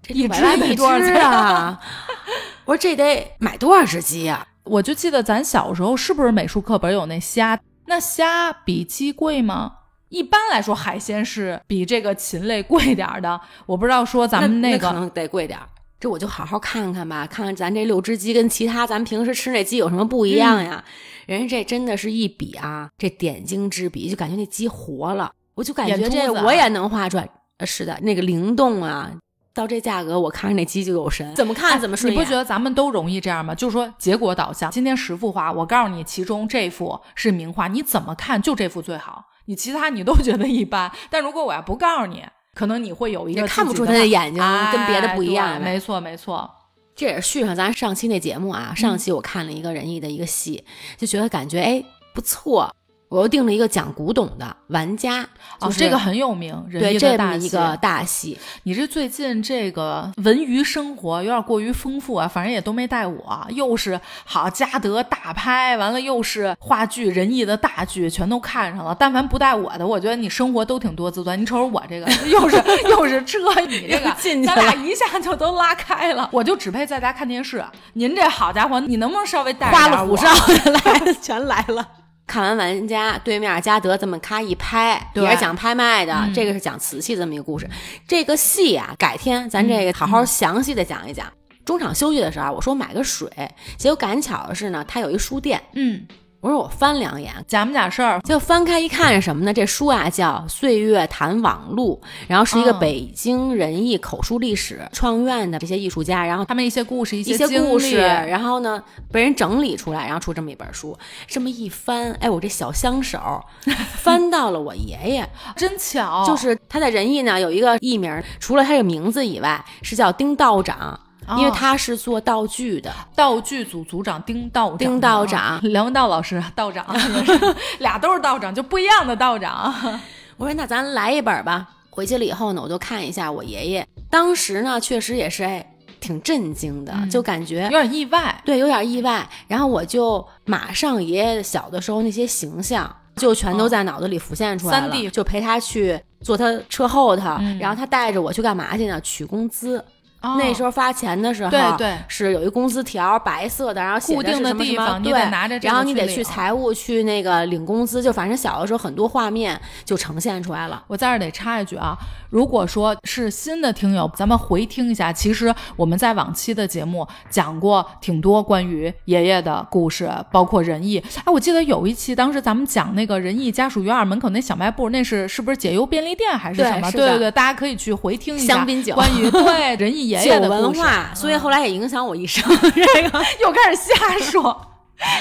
[0.03, 1.81] 这一只得多少只钱啊？
[2.67, 7.59] 我说这得买多少只鸡呀、我就记得咱小时候是不是美术课本有那虾？
[7.91, 9.73] 那虾比鸡贵吗？
[10.11, 13.41] 一般来说，海鲜是比这个禽类贵点儿的。
[13.67, 15.67] 我不知道说咱们那个那可能得贵点儿。
[15.99, 20.85] 这我就好好看看吧，看看咱这六只鸡跟其他咱们平时吃那鸡有什么不一样呀？
[21.27, 27.29] 人家这真的是一比啊，这点睛之笔，就感觉那鸡活了，我就感觉这我也能画出来。
[27.59, 29.11] 呃是的，那个灵动啊，
[29.53, 32.21] 到这价格，我看着那鸡就有神，怎么看怎么顺眼。
[32.21, 33.55] 你不觉得咱们都容易这样吗？
[33.55, 34.71] 就是说结果导向。
[34.71, 40.91] 今天十幅画，我告诉你，其中这幅是名画，你怎么看就这幅最好，你其他你都 觉得一般。
[41.11, 46.51] 但如果我要不告诉你，可能你会有一个也看不出他的眼睛哎跟别的不一样没错，没错。
[46.95, 50.65] 这也是续上咱上期那节目啊，上期我看了一个仁义的一个戏，
[50.97, 51.83] 就觉得感觉哎
[52.15, 52.75] 不错，
[53.11, 55.23] 我又订了一个讲古董的玩家，
[55.59, 68.95] 哦，就是这个很有名，人对这么一个大戏，你这最近这个文娱生活有点过于丰富啊，反正也都没带我，又是好嘉德大拍，完了又是话剧仁义的大剧，全都看上了。
[68.97, 71.37] 但凡不带我的，我觉得你生活都挺多姿多彩。
[71.37, 76.31] 你瞅瞅我这个，又是又是这，你这个进去咱俩一下就都拉开了。
[76.33, 77.65] 我就只配在家看电视。
[77.95, 81.85] 您这好家伙，你能不能稍微带着花里胡哨的来全来了。
[82.31, 87.69] 看完玩家对面嘉德这么咔一拍，也是讲拍卖的，嗯这个是讲瓷器这么一个故事。
[88.07, 91.27] 这个戏啊，改天咱这个好好详细的讲一讲。
[91.65, 93.29] 中场休息的时候啊，我说买个水，
[93.77, 96.07] 结果赶巧的是呢，他有一书店，嗯，
[96.41, 98.19] 我说我翻两眼，假不假事儿？
[98.23, 99.53] 结果翻开一看是什么呢？
[99.53, 110.97] 这书啊叫《岁月谈网录》，然后是一个哦北京人艺口述历史创院的这些艺术家，然后他们一些故事，一一些故事，然后呢被人整理出来，然后出这么一本书。
[111.27, 113.21] 这么一翻，哎，我这小香手
[114.01, 120.99] 翻到了我爷爷， 真巧，就是他在仁义呢有一个艺名，除了他这个名字以外，是叫丁道长。
[121.37, 126.85] 因为哦他是做道具的，道具组组长丁道长，丁道长 梁文道老师道长，
[127.79, 129.73] 俩都是道长，就不一样的道长。
[130.37, 131.69] 我说那咱来一本吧。
[131.93, 139.29] 回去了以后呢，我就看一下我爷爷，当时呢确实也是哎挺震惊的，嗯就感觉有点意外，对有点意外。
[139.49, 148.99] 然后我就马上爷爷小的时候那些形象就全都在脑子里浮现出来了，3D 就陪他去坐他车后头，嗯然后他带着我去干嘛去呢？
[149.03, 149.85] 取工资。
[150.23, 160.83] 那时候候发钱的时候，对对是有一工资条，白色的，然后写固定的是什么什么地方，你对得拿着然后你得去财务去那个领工资，就反正小的时候很多画面就呈现出来了。
[160.87, 161.97] 我在这儿得插一句啊，
[162.29, 171.03] 如果说是新的听友，咱们回听一下，其实我们在往期的节目讲过挺多关于爷爷的故事，包括仁义。
[171.25, 176.91] 哎，我记得有一期，当时咱们讲那个仁义家属院门口那小卖部，那是是不是解忧便利店还是什么？
[176.93, 182.43] 对对对，大家可以去回听一下香槟酒关于 对仁义爷爷的文化，所以后来也影响我一生。
[182.75, 184.67] 这个 又开始瞎说。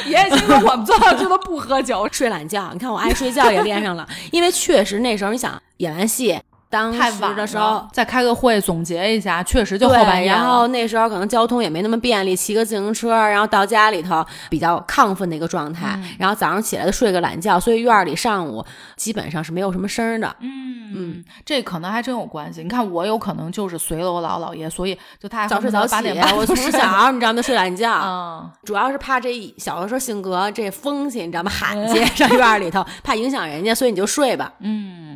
[0.05, 6.37] 爷爷心说我们做到这都不喝酒， 睡懒觉，你看我爱睡觉也练上了，因为确实那时候你想演完戏，
[6.69, 7.87] 当时的时候。
[7.91, 18.63] 再开个会总结一下，确实就后，半夜然后那时候可能交通也没那么便利，骑个自行车，然后到家里头比较亢奋的一个状态，嗯然后早上起来就睡个懒觉，所以院里上午
[18.95, 20.35] 基本上是没有什么声的。
[20.39, 22.63] 嗯嗯，这可能还真有关系。
[22.63, 27.41] 你看，我有可能就是随了我姥姥爷，所以就他早睡早起八点半，我从小你知道吗？
[27.41, 31.49] 睡懒觉，嗯，主要是怕这小的时候性格这风气，你知道吗？
[31.53, 34.51] 罕见上院里头，怕影响人家，所以你就睡吧。
[34.59, 35.08] 嗯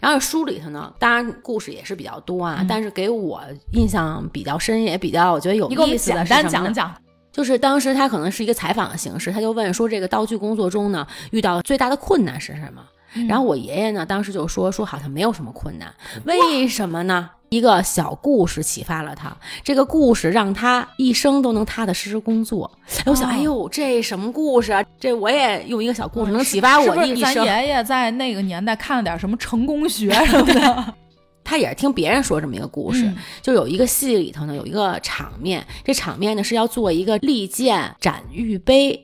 [0.00, 6.50] 然后书里头呢，当然故事也是比较多啊，但是给我印象比较深，也比较我觉得有意思的是什么呢？
[6.50, 6.94] 讲讲。
[7.30, 12.82] 就是当时他可能是一个采访的形式，他就问说这个道具工作中呢遇到最大的困难是什么？
[13.26, 15.92] 然后我爷爷呢当时就说说好像没有什么困难，
[16.24, 17.30] 为什么呢？
[17.50, 22.70] 一个小故事启发了他，这个故事让他一生都能踏踏实实工作。
[22.98, 24.84] 哎我想，哦哎呦，这什么故事啊？
[25.00, 27.34] 这我也用一个小故事能启发我一生。
[27.36, 30.94] 咱爷爷在那个年代看了点什么成功学什么的，
[31.42, 39.02] 他也是听别人说这么一个故事，嗯就有一个戏里头呢有一个场面，这场面呢是要做一个利剑斩玉杯。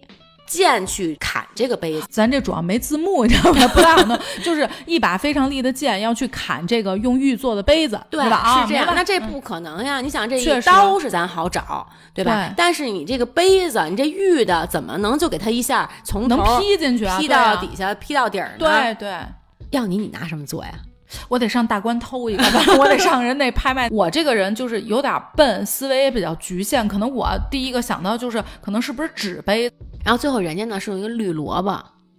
[0.58, 2.06] 剑去砍这个杯子。
[2.10, 3.68] 咱这主要没字幕，你知道吧？
[3.68, 8.36] 不太好弄，就是一把非常利的剑要去砍这个用玉做的杯子，对吧？
[8.36, 10.00] 啊，是这样，那这不可能呀！
[10.00, 12.48] 你想，这一刀是咱好找，对吧？
[12.48, 18.58] 对但是你这个杯子，你这玉的，怎么能就给它一下从能头劈进去啊，劈到底下，劈到底儿呢？
[18.58, 19.16] 对对。
[19.70, 20.70] 要你，你拿什么做呀？
[21.28, 22.44] 我得上大关偷一个，
[22.76, 23.88] 我得上人那拍卖。
[23.90, 29.70] 我这个人就是有点笨，思维也比较局限，可能我第一个想到就是可能是不是纸杯，
[30.04, 31.70] 然后最后人家呢是用一个绿萝卜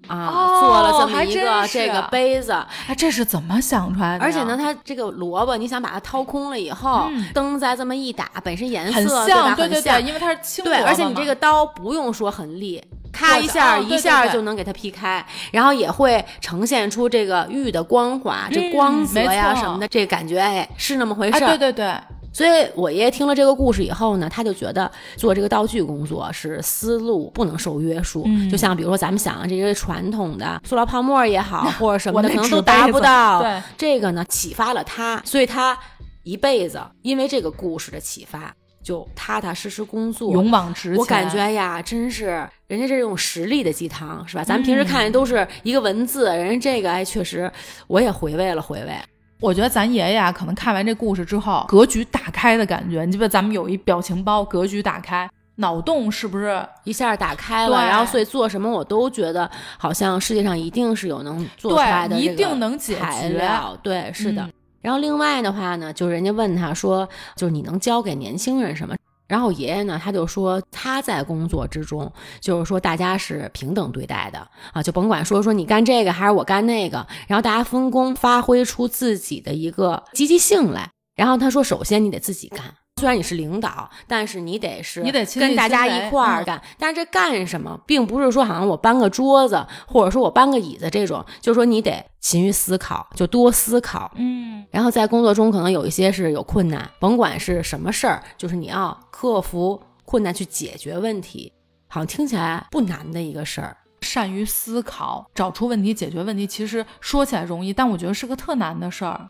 [0.08, 2.52] 啊、哦做了这么一个这个杯子，
[2.88, 4.24] 哎，这是怎么想出来的？
[4.24, 7.26] 而且呢，它这个萝卜你想把它掏空了以后，嗯。
[7.34, 9.26] 灯再这么一打，本身颜色很对吧？
[9.28, 12.80] 像，对对对，因为它是青对，萝卜嘛而且你这个刀不用说很利，
[13.12, 14.34] 咔一下、哦一下对对。
[14.34, 21.48] 就能给它劈开，然后也会呈现出这个玉的光滑，这嗯光泽呀什么的，这感觉哎是那么回哎，事儿。
[21.48, 21.94] 对对对，
[22.36, 33.42] 所以我爷爷听了这个故事以后呢，他就觉得做这个道具工作是思路不能受约束，嗯就像比如说咱们想这些传统的塑料泡沫也好，或者什么的，可能都达不到。
[33.42, 35.80] 对，这个呢启发了他，所以他
[36.24, 40.98] 一辈子因为这个故事的启发，就踏踏实实工作，勇往直前。
[40.98, 44.44] 我感觉呀，真是人家这种实力的鸡汤是吧？
[44.44, 47.50] 咱们平时看见都是一个文字，人家这个哎，确实
[47.88, 48.94] 我也回味了回味。
[49.40, 53.06] 我觉得咱爷爷啊，可能看完这故事之后，格局打开的感觉。
[53.06, 56.66] 你记不记得咱们有一表情包，格局打开，脑洞是不是？
[56.84, 63.30] 一下打开了，对然后所以做什么我都觉得好像世界上一定是有能做出来的，这个一定能解决。
[63.30, 64.42] 料，对，是的。
[64.42, 64.52] 嗯
[64.86, 68.96] 然后另外的话呢，就是人家问他说，就是你能教给年轻人什么？
[69.28, 80.92] 然后爷爷呢，他就说他在工作之中，就是说大家是平等对待的啊，就甭管说说你干这个还是我干那个，然后大家分工，发挥出自己的一个积极性来。
[81.16, 82.76] 然后他说，首先你得自己干。
[82.98, 86.62] 虽然你是领导，但是你得是你得跟大家一块儿嗯干。
[86.80, 94.10] 但是这干什么，并不是说好像我搬个桌子，或者说我搬个椅子这种，就是说你得勤于思考，就多思考。
[94.16, 101.52] 嗯，然后在工作中可能有一些是有困难，甭管是什么事儿，就是你要克服困难去解决问题，
[101.90, 103.76] 好像听起来不难的一个事儿。
[104.00, 109.28] 善于思考，找出问题，解决问题，其实说起来容易，但我觉得是个特难的事儿。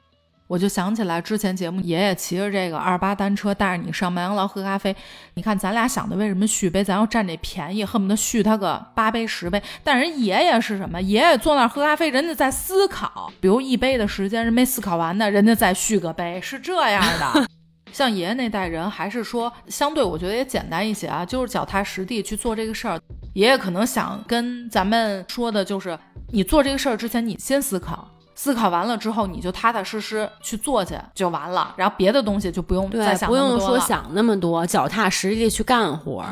[0.48, 4.96] 我就想起来之前节目，爷爷骑着这个二八单车带着你上麦当劳喝咖啡。
[5.34, 9.62] 你看咱俩想的为什么续杯，咱要占这便宜，恨不得续他个八杯十杯。
[9.84, 11.02] 但人爷爷是什么？
[11.02, 17.48] 爷爷坐那儿喝咖啡，人家在思考，比如一杯的时间人没思考完呢，人家再续个杯，是这样的。
[17.92, 23.00] 像爷爷那代人，还是说相对我觉得也简单一些啊，就是脚踏实地去做这个事儿。
[23.34, 25.98] 爷爷可能想跟咱们说的就是，
[26.32, 36.26] 你做这个事儿之前，你先思考，思考完了之后，你就踏踏实实去做去就完了，然后别的东西就不用再，想不用说想那么多，脚踏实地去干活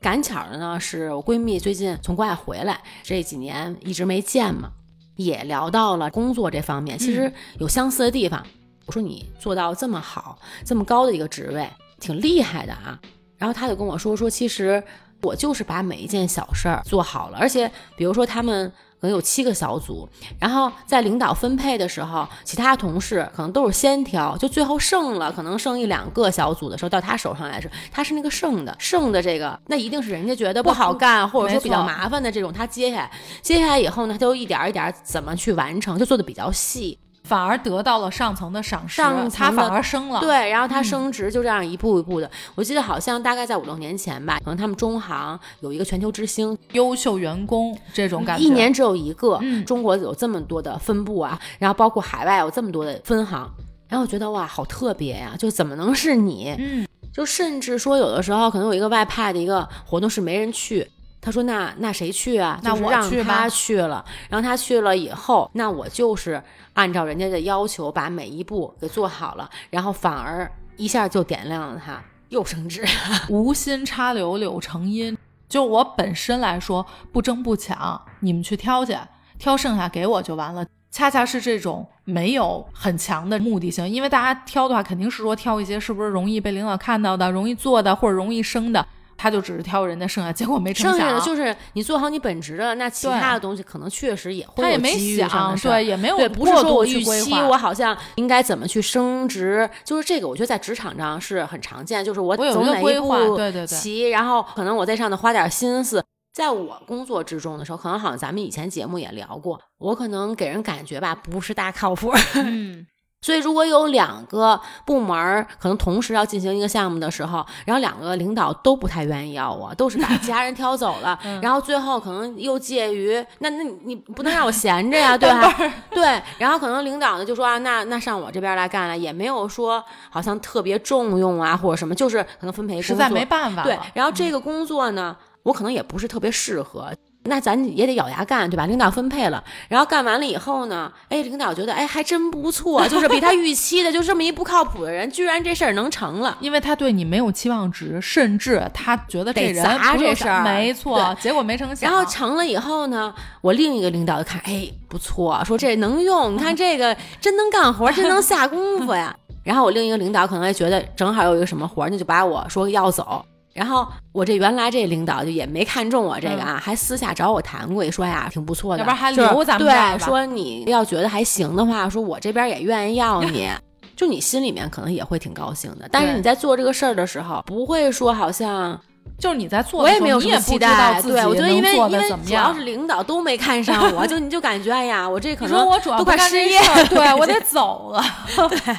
[0.00, 4.70] 赶巧的呢，是我闺蜜最近从国外回来，这几年一直没见嘛，
[5.14, 8.44] 也聊到了工作这方面，其嗯实有相似的地方。
[8.86, 11.70] 我说你做到这么好、这么高的一个职位，
[12.00, 12.98] 挺厉害的啊。
[13.36, 14.82] 然后她就跟我说说，其实
[15.22, 18.72] 我就是把每一件小事儿做好了，而且比如说他们。
[19.00, 20.08] 可能有七个小组，
[20.40, 42.30] 然后在领导分配的时候，其他同事可能都是先挑，就最后剩了，可能剩一两个小组的时候，到他手上来说，他是那个剩的，剩的这个，那一定是人家觉得不好干，或者说比较麻烦的这种，他接下来，接下来以后呢，他就一点儿一点儿怎么去完成，就做的比较细，反而得到了上层的赏识，上层他反而升了。，对，然后他嗯升职就这样一步一步的。
[42.54, 53.46] 我记得好像大概在五六年前吧，可能他们中行有一个全球之星，优秀员工这种感觉，一年只有一个，嗯中国有这么多的分部啊，然后包括海外有这么多的分行，
[53.88, 56.54] 然后我觉得哇，好特别呀、就怎么能是你？
[56.58, 60.88] 嗯，就甚至说有的时候可能有一个外派的一个活动是没人去。
[61.28, 62.58] 他说：“那那谁去啊？
[62.62, 72.82] 那我让他去了，然后他去了以后，那我就是按照人家的要求把每一步给做好了，然后反而一下就点亮了他，又升职。
[73.28, 75.18] 无心插柳柳成荫。
[75.50, 78.96] 就我本身来说，不争不抢，你们去挑去，
[79.38, 80.64] 挑剩下给我就完了。
[80.90, 88.86] 恰恰是这种没有很强的目的性，因为大家挑的话，肯定是说挑一些是不是容易被领导看到的、容易做的或者容易升的，
[89.18, 97.34] 他就只是挑人家剩下，结果没成剩下的，就是你做好你本职的，那其他的东西可能确实也会他也没想，对，也没有对，不是说我预期。
[97.34, 106.02] 我好像应该怎么去升职，就是这个，我觉得在职场上是很常见，就是我走哪规划步对对对棋，然后可能我在上头花点心思。
[106.32, 112.86] 在我工作之中的时候，可能好像咱们以前节目也聊过，我可能给人感觉吧不是大靠谱，嗯，
[113.20, 125.52] 所以，如果有两个部门可能同时要进行一个项目的时候，然后两个领导都不太愿意要我，都是把其他人挑走了， 然后最后可能又介于那那你不能让我闲着呀， 对吧？
[125.90, 133.64] 对，然后可能领导呢就说啊，那那上我这边来干了，也没有说好像特别重用啊或者什么，就是可能分配实在没办法。
[133.64, 136.92] 对，然后这个工作呢，我可能也不是特别适合。
[137.28, 138.66] 那咱也得咬牙干，对吧？
[138.66, 151.90] 领导分配了，然后干完了以后呢，哎，领导觉得哎还真不错，就是比他预期的就这么一不靠谱的人，居然这事儿能成了，因为他对你没有期望值，甚至他觉得这人砸这事儿，没错，结果没成想。
[151.90, 159.14] 然后成了以后呢，我另一个领导就看，哎，不错，说这能用，你看这个真能干活，真能下功夫呀。
[159.44, 163.24] 然后我另一个领导可能还觉得正好有一个什么活，那就把我说要走。
[163.58, 173.50] 然后我这原来这领导就也没看中我这个啊，还私下找我谈过，说呀挺不错的，要不然还留咱们对，说你要觉得还行的话，说我这边也愿意要你，
[173.96, 175.88] 就你心里面可能也会挺高兴的。
[175.90, 178.80] 但是你在做这个事儿的时候，不会说好像
[179.18, 181.02] 就是你在做，我也没有什么期待。
[181.02, 188.04] 对，我觉得因为因为主要是领导都没看上我， 就你就感觉哎呀，我这可能都快失业， 对我得走了。
[188.48, 188.76] 对。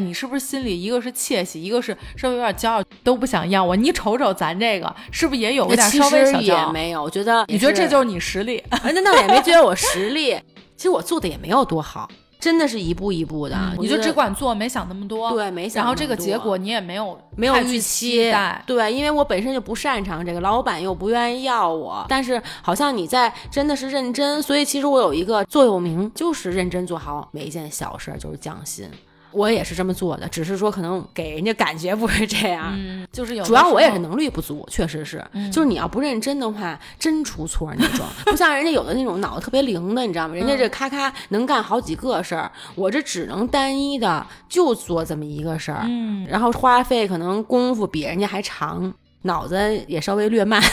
[0.00, 3.76] 啊，你是不是心里一个是窃喜，一个是稍微有点骄傲，都不想要我？
[3.76, 6.66] 你瞅瞅咱这个，是不是也有点稍微小骄傲？
[6.66, 8.62] 也没有，我觉得你觉得这就是你实力？
[8.82, 10.36] 那那我也没觉得我实力，
[10.76, 12.08] 其实我做的也没有多好，
[12.40, 13.56] 真的是一步一步的。
[13.78, 15.30] 你就只管做，没想那么多。
[15.32, 15.82] 对，没想。
[15.82, 18.32] 然后这个结果你也没有没有预期。
[18.66, 22.04] 对，因为我本身就不擅长这个，老板又不愿意要我。
[22.08, 28.88] 但是好像你在真的是认真，所以其实我有一个座右铭，就是认真做好每一件小事，就是降薪。
[29.32, 32.72] 我也是这么做的，只是说可能给人家感觉不是这样，
[33.12, 33.44] 就是有。
[33.44, 38.04] 主要我也是能力不足，确实是，就是你要不认真的话，真出错那种。
[38.26, 40.34] 不像人家有的那种脑子特别灵的，你知道吗？
[40.34, 49.56] 人家这咔咔能干好几个事儿，我这只能单一的就做这么一个事儿，嗯，然后花费可能功夫比人家还长，脑子
[49.86, 50.62] 也稍微略慢。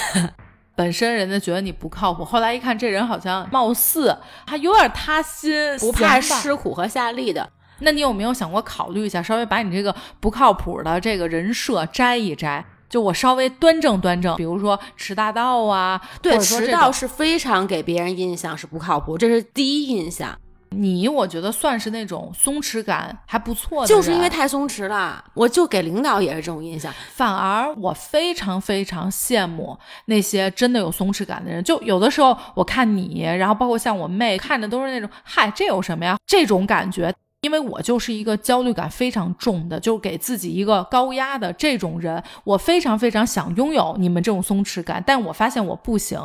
[0.75, 7.49] 本身人家觉得你不靠谱，后来一看这人好像貌似还有点塌心，不怕吃苦和下力的。
[7.79, 12.63] 那你有没有想过考虑一下，稍微把你这个不靠谱的这个人设摘一摘？
[12.89, 20.37] 就我稍微端正端正，比如说迟大到啊，对，迟到是非常给别人印象是不靠谱，这是第一印象。
[20.69, 26.93] 你我觉得算是那种松弛感还不错的，就是因为太松弛了，我就给领导也是这种印象。
[27.13, 31.63] 反而我非常非常羡慕那些真的有松弛感的人。
[31.63, 36.17] 就有的时候我看你，然后包括像我妹，看着都是那种，嗨，这有什么呀？
[36.25, 37.13] 这种感觉。
[37.41, 46.19] 因为我就是一个焦虑感非常重的，就给自己一个高压的这种人，我非常非常想拥有你们这种松弛感，但我发现我不行。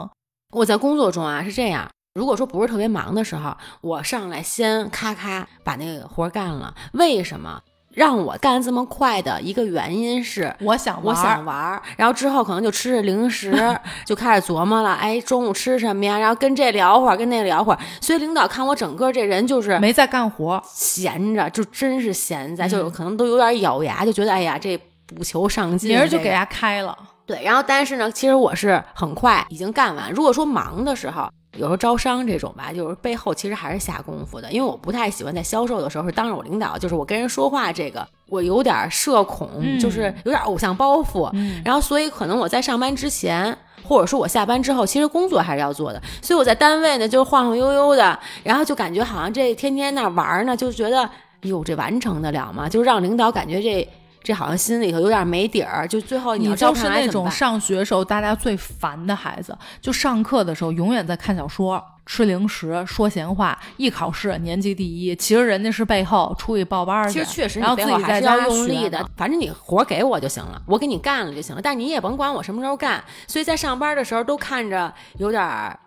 [0.55, 6.75] 我在工作中啊是这样，如果说不是特别忙的时候，我上来先咔咔把那个活干了。
[6.93, 7.63] 为什么？
[7.95, 13.53] 让我干这么快的一个原因是，我想我想玩，然后之后可能就吃着零食，
[14.07, 16.19] 就开始琢磨了，哎，中午吃什么呀？
[16.19, 17.79] 然后跟这聊会儿，跟那聊会儿。
[18.01, 26.97] 所以领导看我整个这人就是没在干活，闲着，就真是闲在，就有可能都有点咬牙，就觉得哎呀，这不求上进，明儿就给他开了。
[27.27, 30.11] 对，然后但是呢，其实我是很快已经干完。
[30.13, 31.29] 如果说忙的时候。
[31.59, 41.31] 有时候招商这种吧，就是背后其实还是下功夫的，因为我不太喜欢在销售的时候是当着我领导，就是我跟人说话这个，我有点社恐，就是有点偶像包袱。
[41.63, 43.55] 然后所以可能我在上班之前，
[43.85, 46.01] 或者说我下班之后，其实工作还是要做的。
[46.23, 51.07] 所以我在单位呢，就晃晃悠悠的，然后就感觉好像这天天那玩呢，就觉得
[51.43, 52.67] 哟，这完成得了吗？
[52.67, 53.87] 就让领导感觉这。
[54.23, 67.21] 这好像心里头有点没底儿，就最后你就是那种上学时候大家最烦的孩子，就上课的时候永远在看小说、吃零食、说闲话，一考试年级第一，其实人家是背后出去报班去。
[67.21, 69.05] 其实确实，然后自己还是要用力的。
[69.17, 71.61] 反正你活给我就行了，我给你干了就行了。
[71.63, 73.03] 但你也甭管我什么时候干。
[73.27, 75.43] 所以在上班的时候都看着有点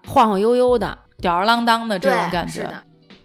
[0.08, 2.70] 晃晃悠悠的、吊儿郎当的这种感觉。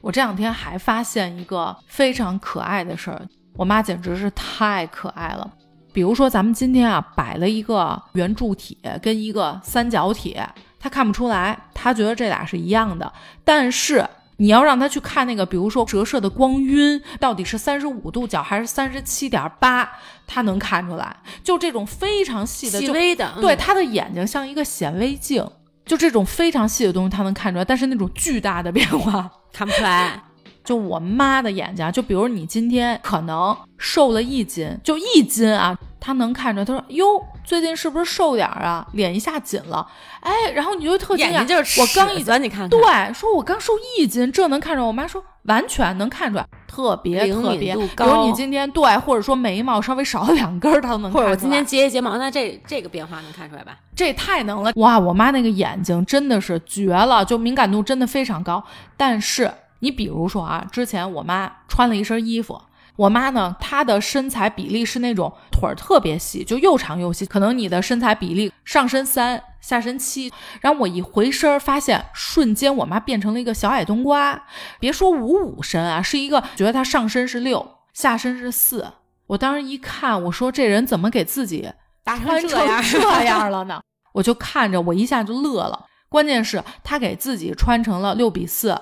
[0.00, 3.20] 我这两天还发现一个非常可爱的事儿。
[3.60, 5.46] 我妈简直是太可爱了，
[5.92, 10.34] 比如说咱们今天啊摆了一个圆柱体跟一个三角体，
[10.78, 13.12] 她看不出来，她觉得这俩是一样的。
[13.44, 14.02] 但是
[14.38, 19.86] 你要让她去看那个，比如说折射的光晕到底是三十五度角还是三十七点八，
[20.26, 21.14] 她能看出来。
[21.44, 25.46] 就这种非常细的、细微的，对她的眼睛像一个显微镜，
[25.84, 30.18] 就这种非常细的东西她能看出来，但是那种巨大的变化看不出来。
[30.64, 36.64] 就我妈的眼睛，就比如你今天可能瘦了一斤，就一斤啊，她能看出来。
[36.64, 37.04] 她说：“哟，
[37.44, 38.86] 最近是不是瘦点儿啊？
[38.92, 39.86] 脸一下紧了。”
[40.20, 44.86] 哎，然后你就特惊讶，眼睛就是我刚一你看看，对，说我刚瘦一斤，这能看出来。
[44.86, 47.72] 我妈说完全能看出来，特别特别。
[47.74, 51.24] 度比如你今天对，或者说眉毛稍微少了两根儿，她都能看出来。
[51.24, 53.76] 或者我今天接一睫毛，那这这个变化能看出来吧？
[53.96, 54.98] 这太能了哇！
[54.98, 58.62] 我妈那个眼睛真的是绝了，就敏感度真的非常高。
[58.96, 59.50] 但是
[59.80, 62.60] 你比如说啊，之前我妈穿了一身衣服，
[62.96, 67.26] 我妈呢，她的身材比例是那种腿儿特别细，就又长又细。
[67.26, 74.44] 可能你的身材比例上身三，下身七，然后我一回身儿发现，瞬间我妈变成了一个小矮冬瓜。
[74.78, 78.86] 别说五五身啊，是一个觉得她上身是六，下身是四。
[79.28, 81.70] 我当时一看，我说这人怎么给自己
[82.04, 83.80] 打成穿成这 样，这样了呢？
[84.12, 85.86] 我就看着我一下就乐了。
[86.08, 88.76] 关键是她给自己穿成了六比四，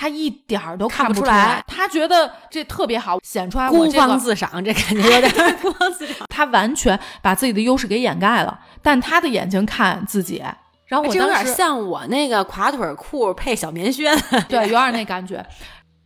[0.00, 6.24] 他一点儿都看不不出来他觉得这特别好，显出来我孤芳，自赏，这感觉有点 孤芳自赏。
[6.28, 8.56] 他完全把自己的优势给掩盖了。
[8.80, 10.40] 但他的眼睛看自己，
[10.86, 14.14] 然后我这有点像我那个垮腿裤配小棉靴，
[14.48, 15.44] 对，有点那 感觉。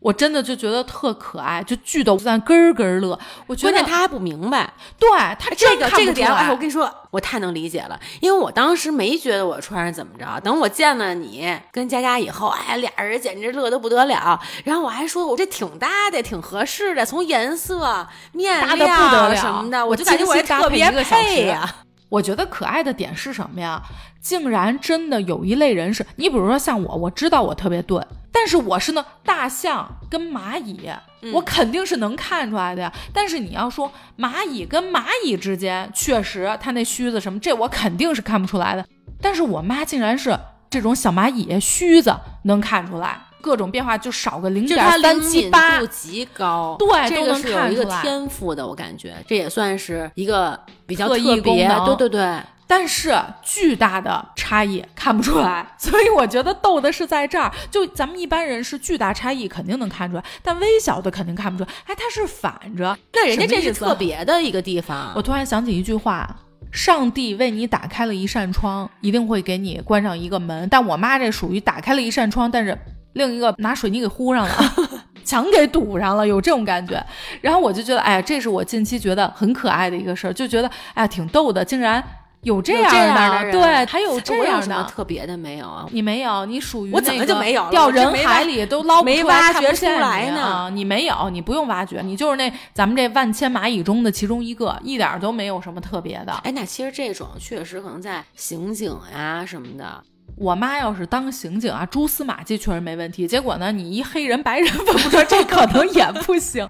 [0.02, 3.18] 我真的就觉得特可爱，就剧逗在咯儿咯儿乐。
[3.46, 14.40] 我觉得关键他还不明白对他这个这个点，哎，我跟你说，我太能理解了，因为我当时没觉得我穿上怎么着，等我见了你跟佳佳以后，哎，俩人简直乐得不得了。
[14.64, 21.76] 然后我还说我这挺搭的，挺合适的，从颜色、面料什么的，我就感觉我特别配呀。
[22.08, 23.80] 我觉得可爱的点是什么呀？
[24.22, 30.88] 竟然真的有一类人是你，比如说像我，我知道我特别钝，但是我是呢大象跟蚂蚁，
[31.20, 32.92] 嗯我肯定是能看出来的呀。
[33.12, 38.86] 但是你要说蚂蚁跟蚂蚁之间，确实它那须子什么，这我肯定是看不出来的。
[39.20, 40.38] 但是我妈竟然是
[40.70, 42.14] 这种小蚂蚁须子
[42.44, 52.40] 能看出来，各种变化就少个零点三七八度，极高，对这个都能是有一个看出来天赋的，我感觉这也算是一个比较特别功，能对对对，
[52.74, 57.52] 但是巨大的差异看不出来， 所以我觉得逗的是在这儿。
[57.70, 61.76] 就咱们一般人是巨大差异肯定能看出来，但微小的肯定看不出来。
[61.86, 65.12] 哎，它是反着，那人家这是特别的一个地方。
[65.14, 66.26] 我突然想起一句话：
[66.72, 70.66] 上帝为你打开了一扇窗，一定会给你关上一个门。
[70.70, 72.74] 但我妈这属于打开了一扇窗，但是
[73.12, 74.54] 另一个拿水泥给糊上了。
[75.22, 77.04] 墙给堵上了，有这种感觉，
[77.42, 82.02] 然后我就觉得，哎呀，这是我近期觉得很可爱的一个事儿，就觉得，哎呀，挺逗的，竟然
[82.42, 85.86] 有这样的对，还有这样的，特别的没有啊？
[85.92, 96.32] 你没有，你属于我怎么那个就没有掉人海里都捞不没出来挖掘出来呢你没有，你不用挖掘，你就是那咱们这万千蚂蚁中的其中一个，一点儿都没有什么特别的。
[96.42, 100.02] 哎，那其实这种确实可能在刑警呀什么的，
[100.36, 103.28] 我妈要是当刑警啊，蛛丝马迹确实没问题。
[103.28, 106.68] 结果呢，你一黑人白人 分不出来，这可能也不行。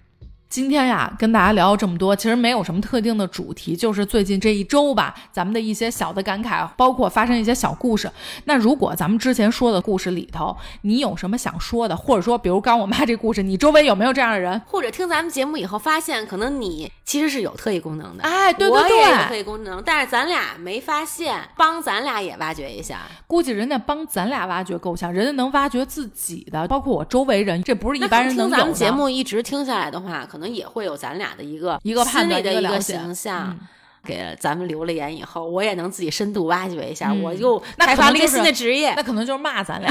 [0.52, 8.12] 今天呀，跟大家聊这么多，其实没有什么特定的主题，就是最近这一周吧，咱们的一些小的感慨，包括发生一些小故事。
[8.44, 14.60] 那如果咱们之前说的故事里头，你有什么想说的，或者说，比如刚我妈这故事，你周围有没有这样的人？
[14.66, 18.22] 或者听咱们节目以后发现，可能你其实是有特异功能的。
[18.22, 23.00] 哎，对对我也有特，异功能，但是咱俩没发现，帮咱俩也挖掘一下。
[23.26, 28.56] 估计人家帮咱俩挖掘够呛，人家能挖掘自己的，包括我周围人，这不是一般人能有的。
[28.56, 33.48] 听咱们节目一直听下来的话，可能也会有咱俩的一个一个判断的一个形象。
[33.50, 33.60] 嗯
[34.04, 39.02] 给咱们留了言以后，我也能自己深度挖掘一下，嗯我又那开发了一个新的职业那。
[39.04, 39.88] 可能就是骂咱俩。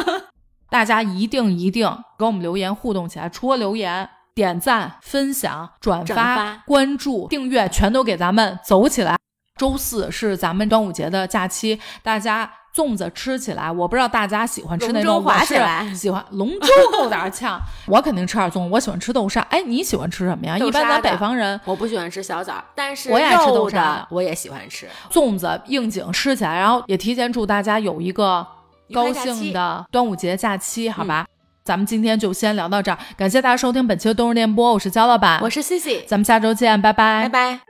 [0.68, 9.16] 大家一定一定给我们留言互动起来，除了留言、点赞、分享、转转发、发关注、订阅，全都给咱们走起来。
[9.56, 13.70] 周四是咱们端午节的假期，大家粽子吃起来。
[13.70, 17.60] 我不知道大家喜欢吃那种，龙舟划我是起来 喜欢龙舟够点儿呛。
[17.88, 19.40] 我肯定吃点粽子，我喜欢吃豆沙。
[19.50, 20.56] 哎，你喜欢吃什么呀？
[20.56, 24.88] 一般咱北方人我不喜欢吃小枣，但是我也爱吃豆沙我也喜欢吃。
[25.10, 28.46] 粽子应景吃起来，然后也提前祝大家有一个
[28.94, 31.26] 高兴的端午节假期，好吧？
[31.64, 37.67] 咱们今天就先聊到这儿，感谢大家收听本期的冬日电波，我是焦老板，我是西西咱们下周见，拜拜拜拜。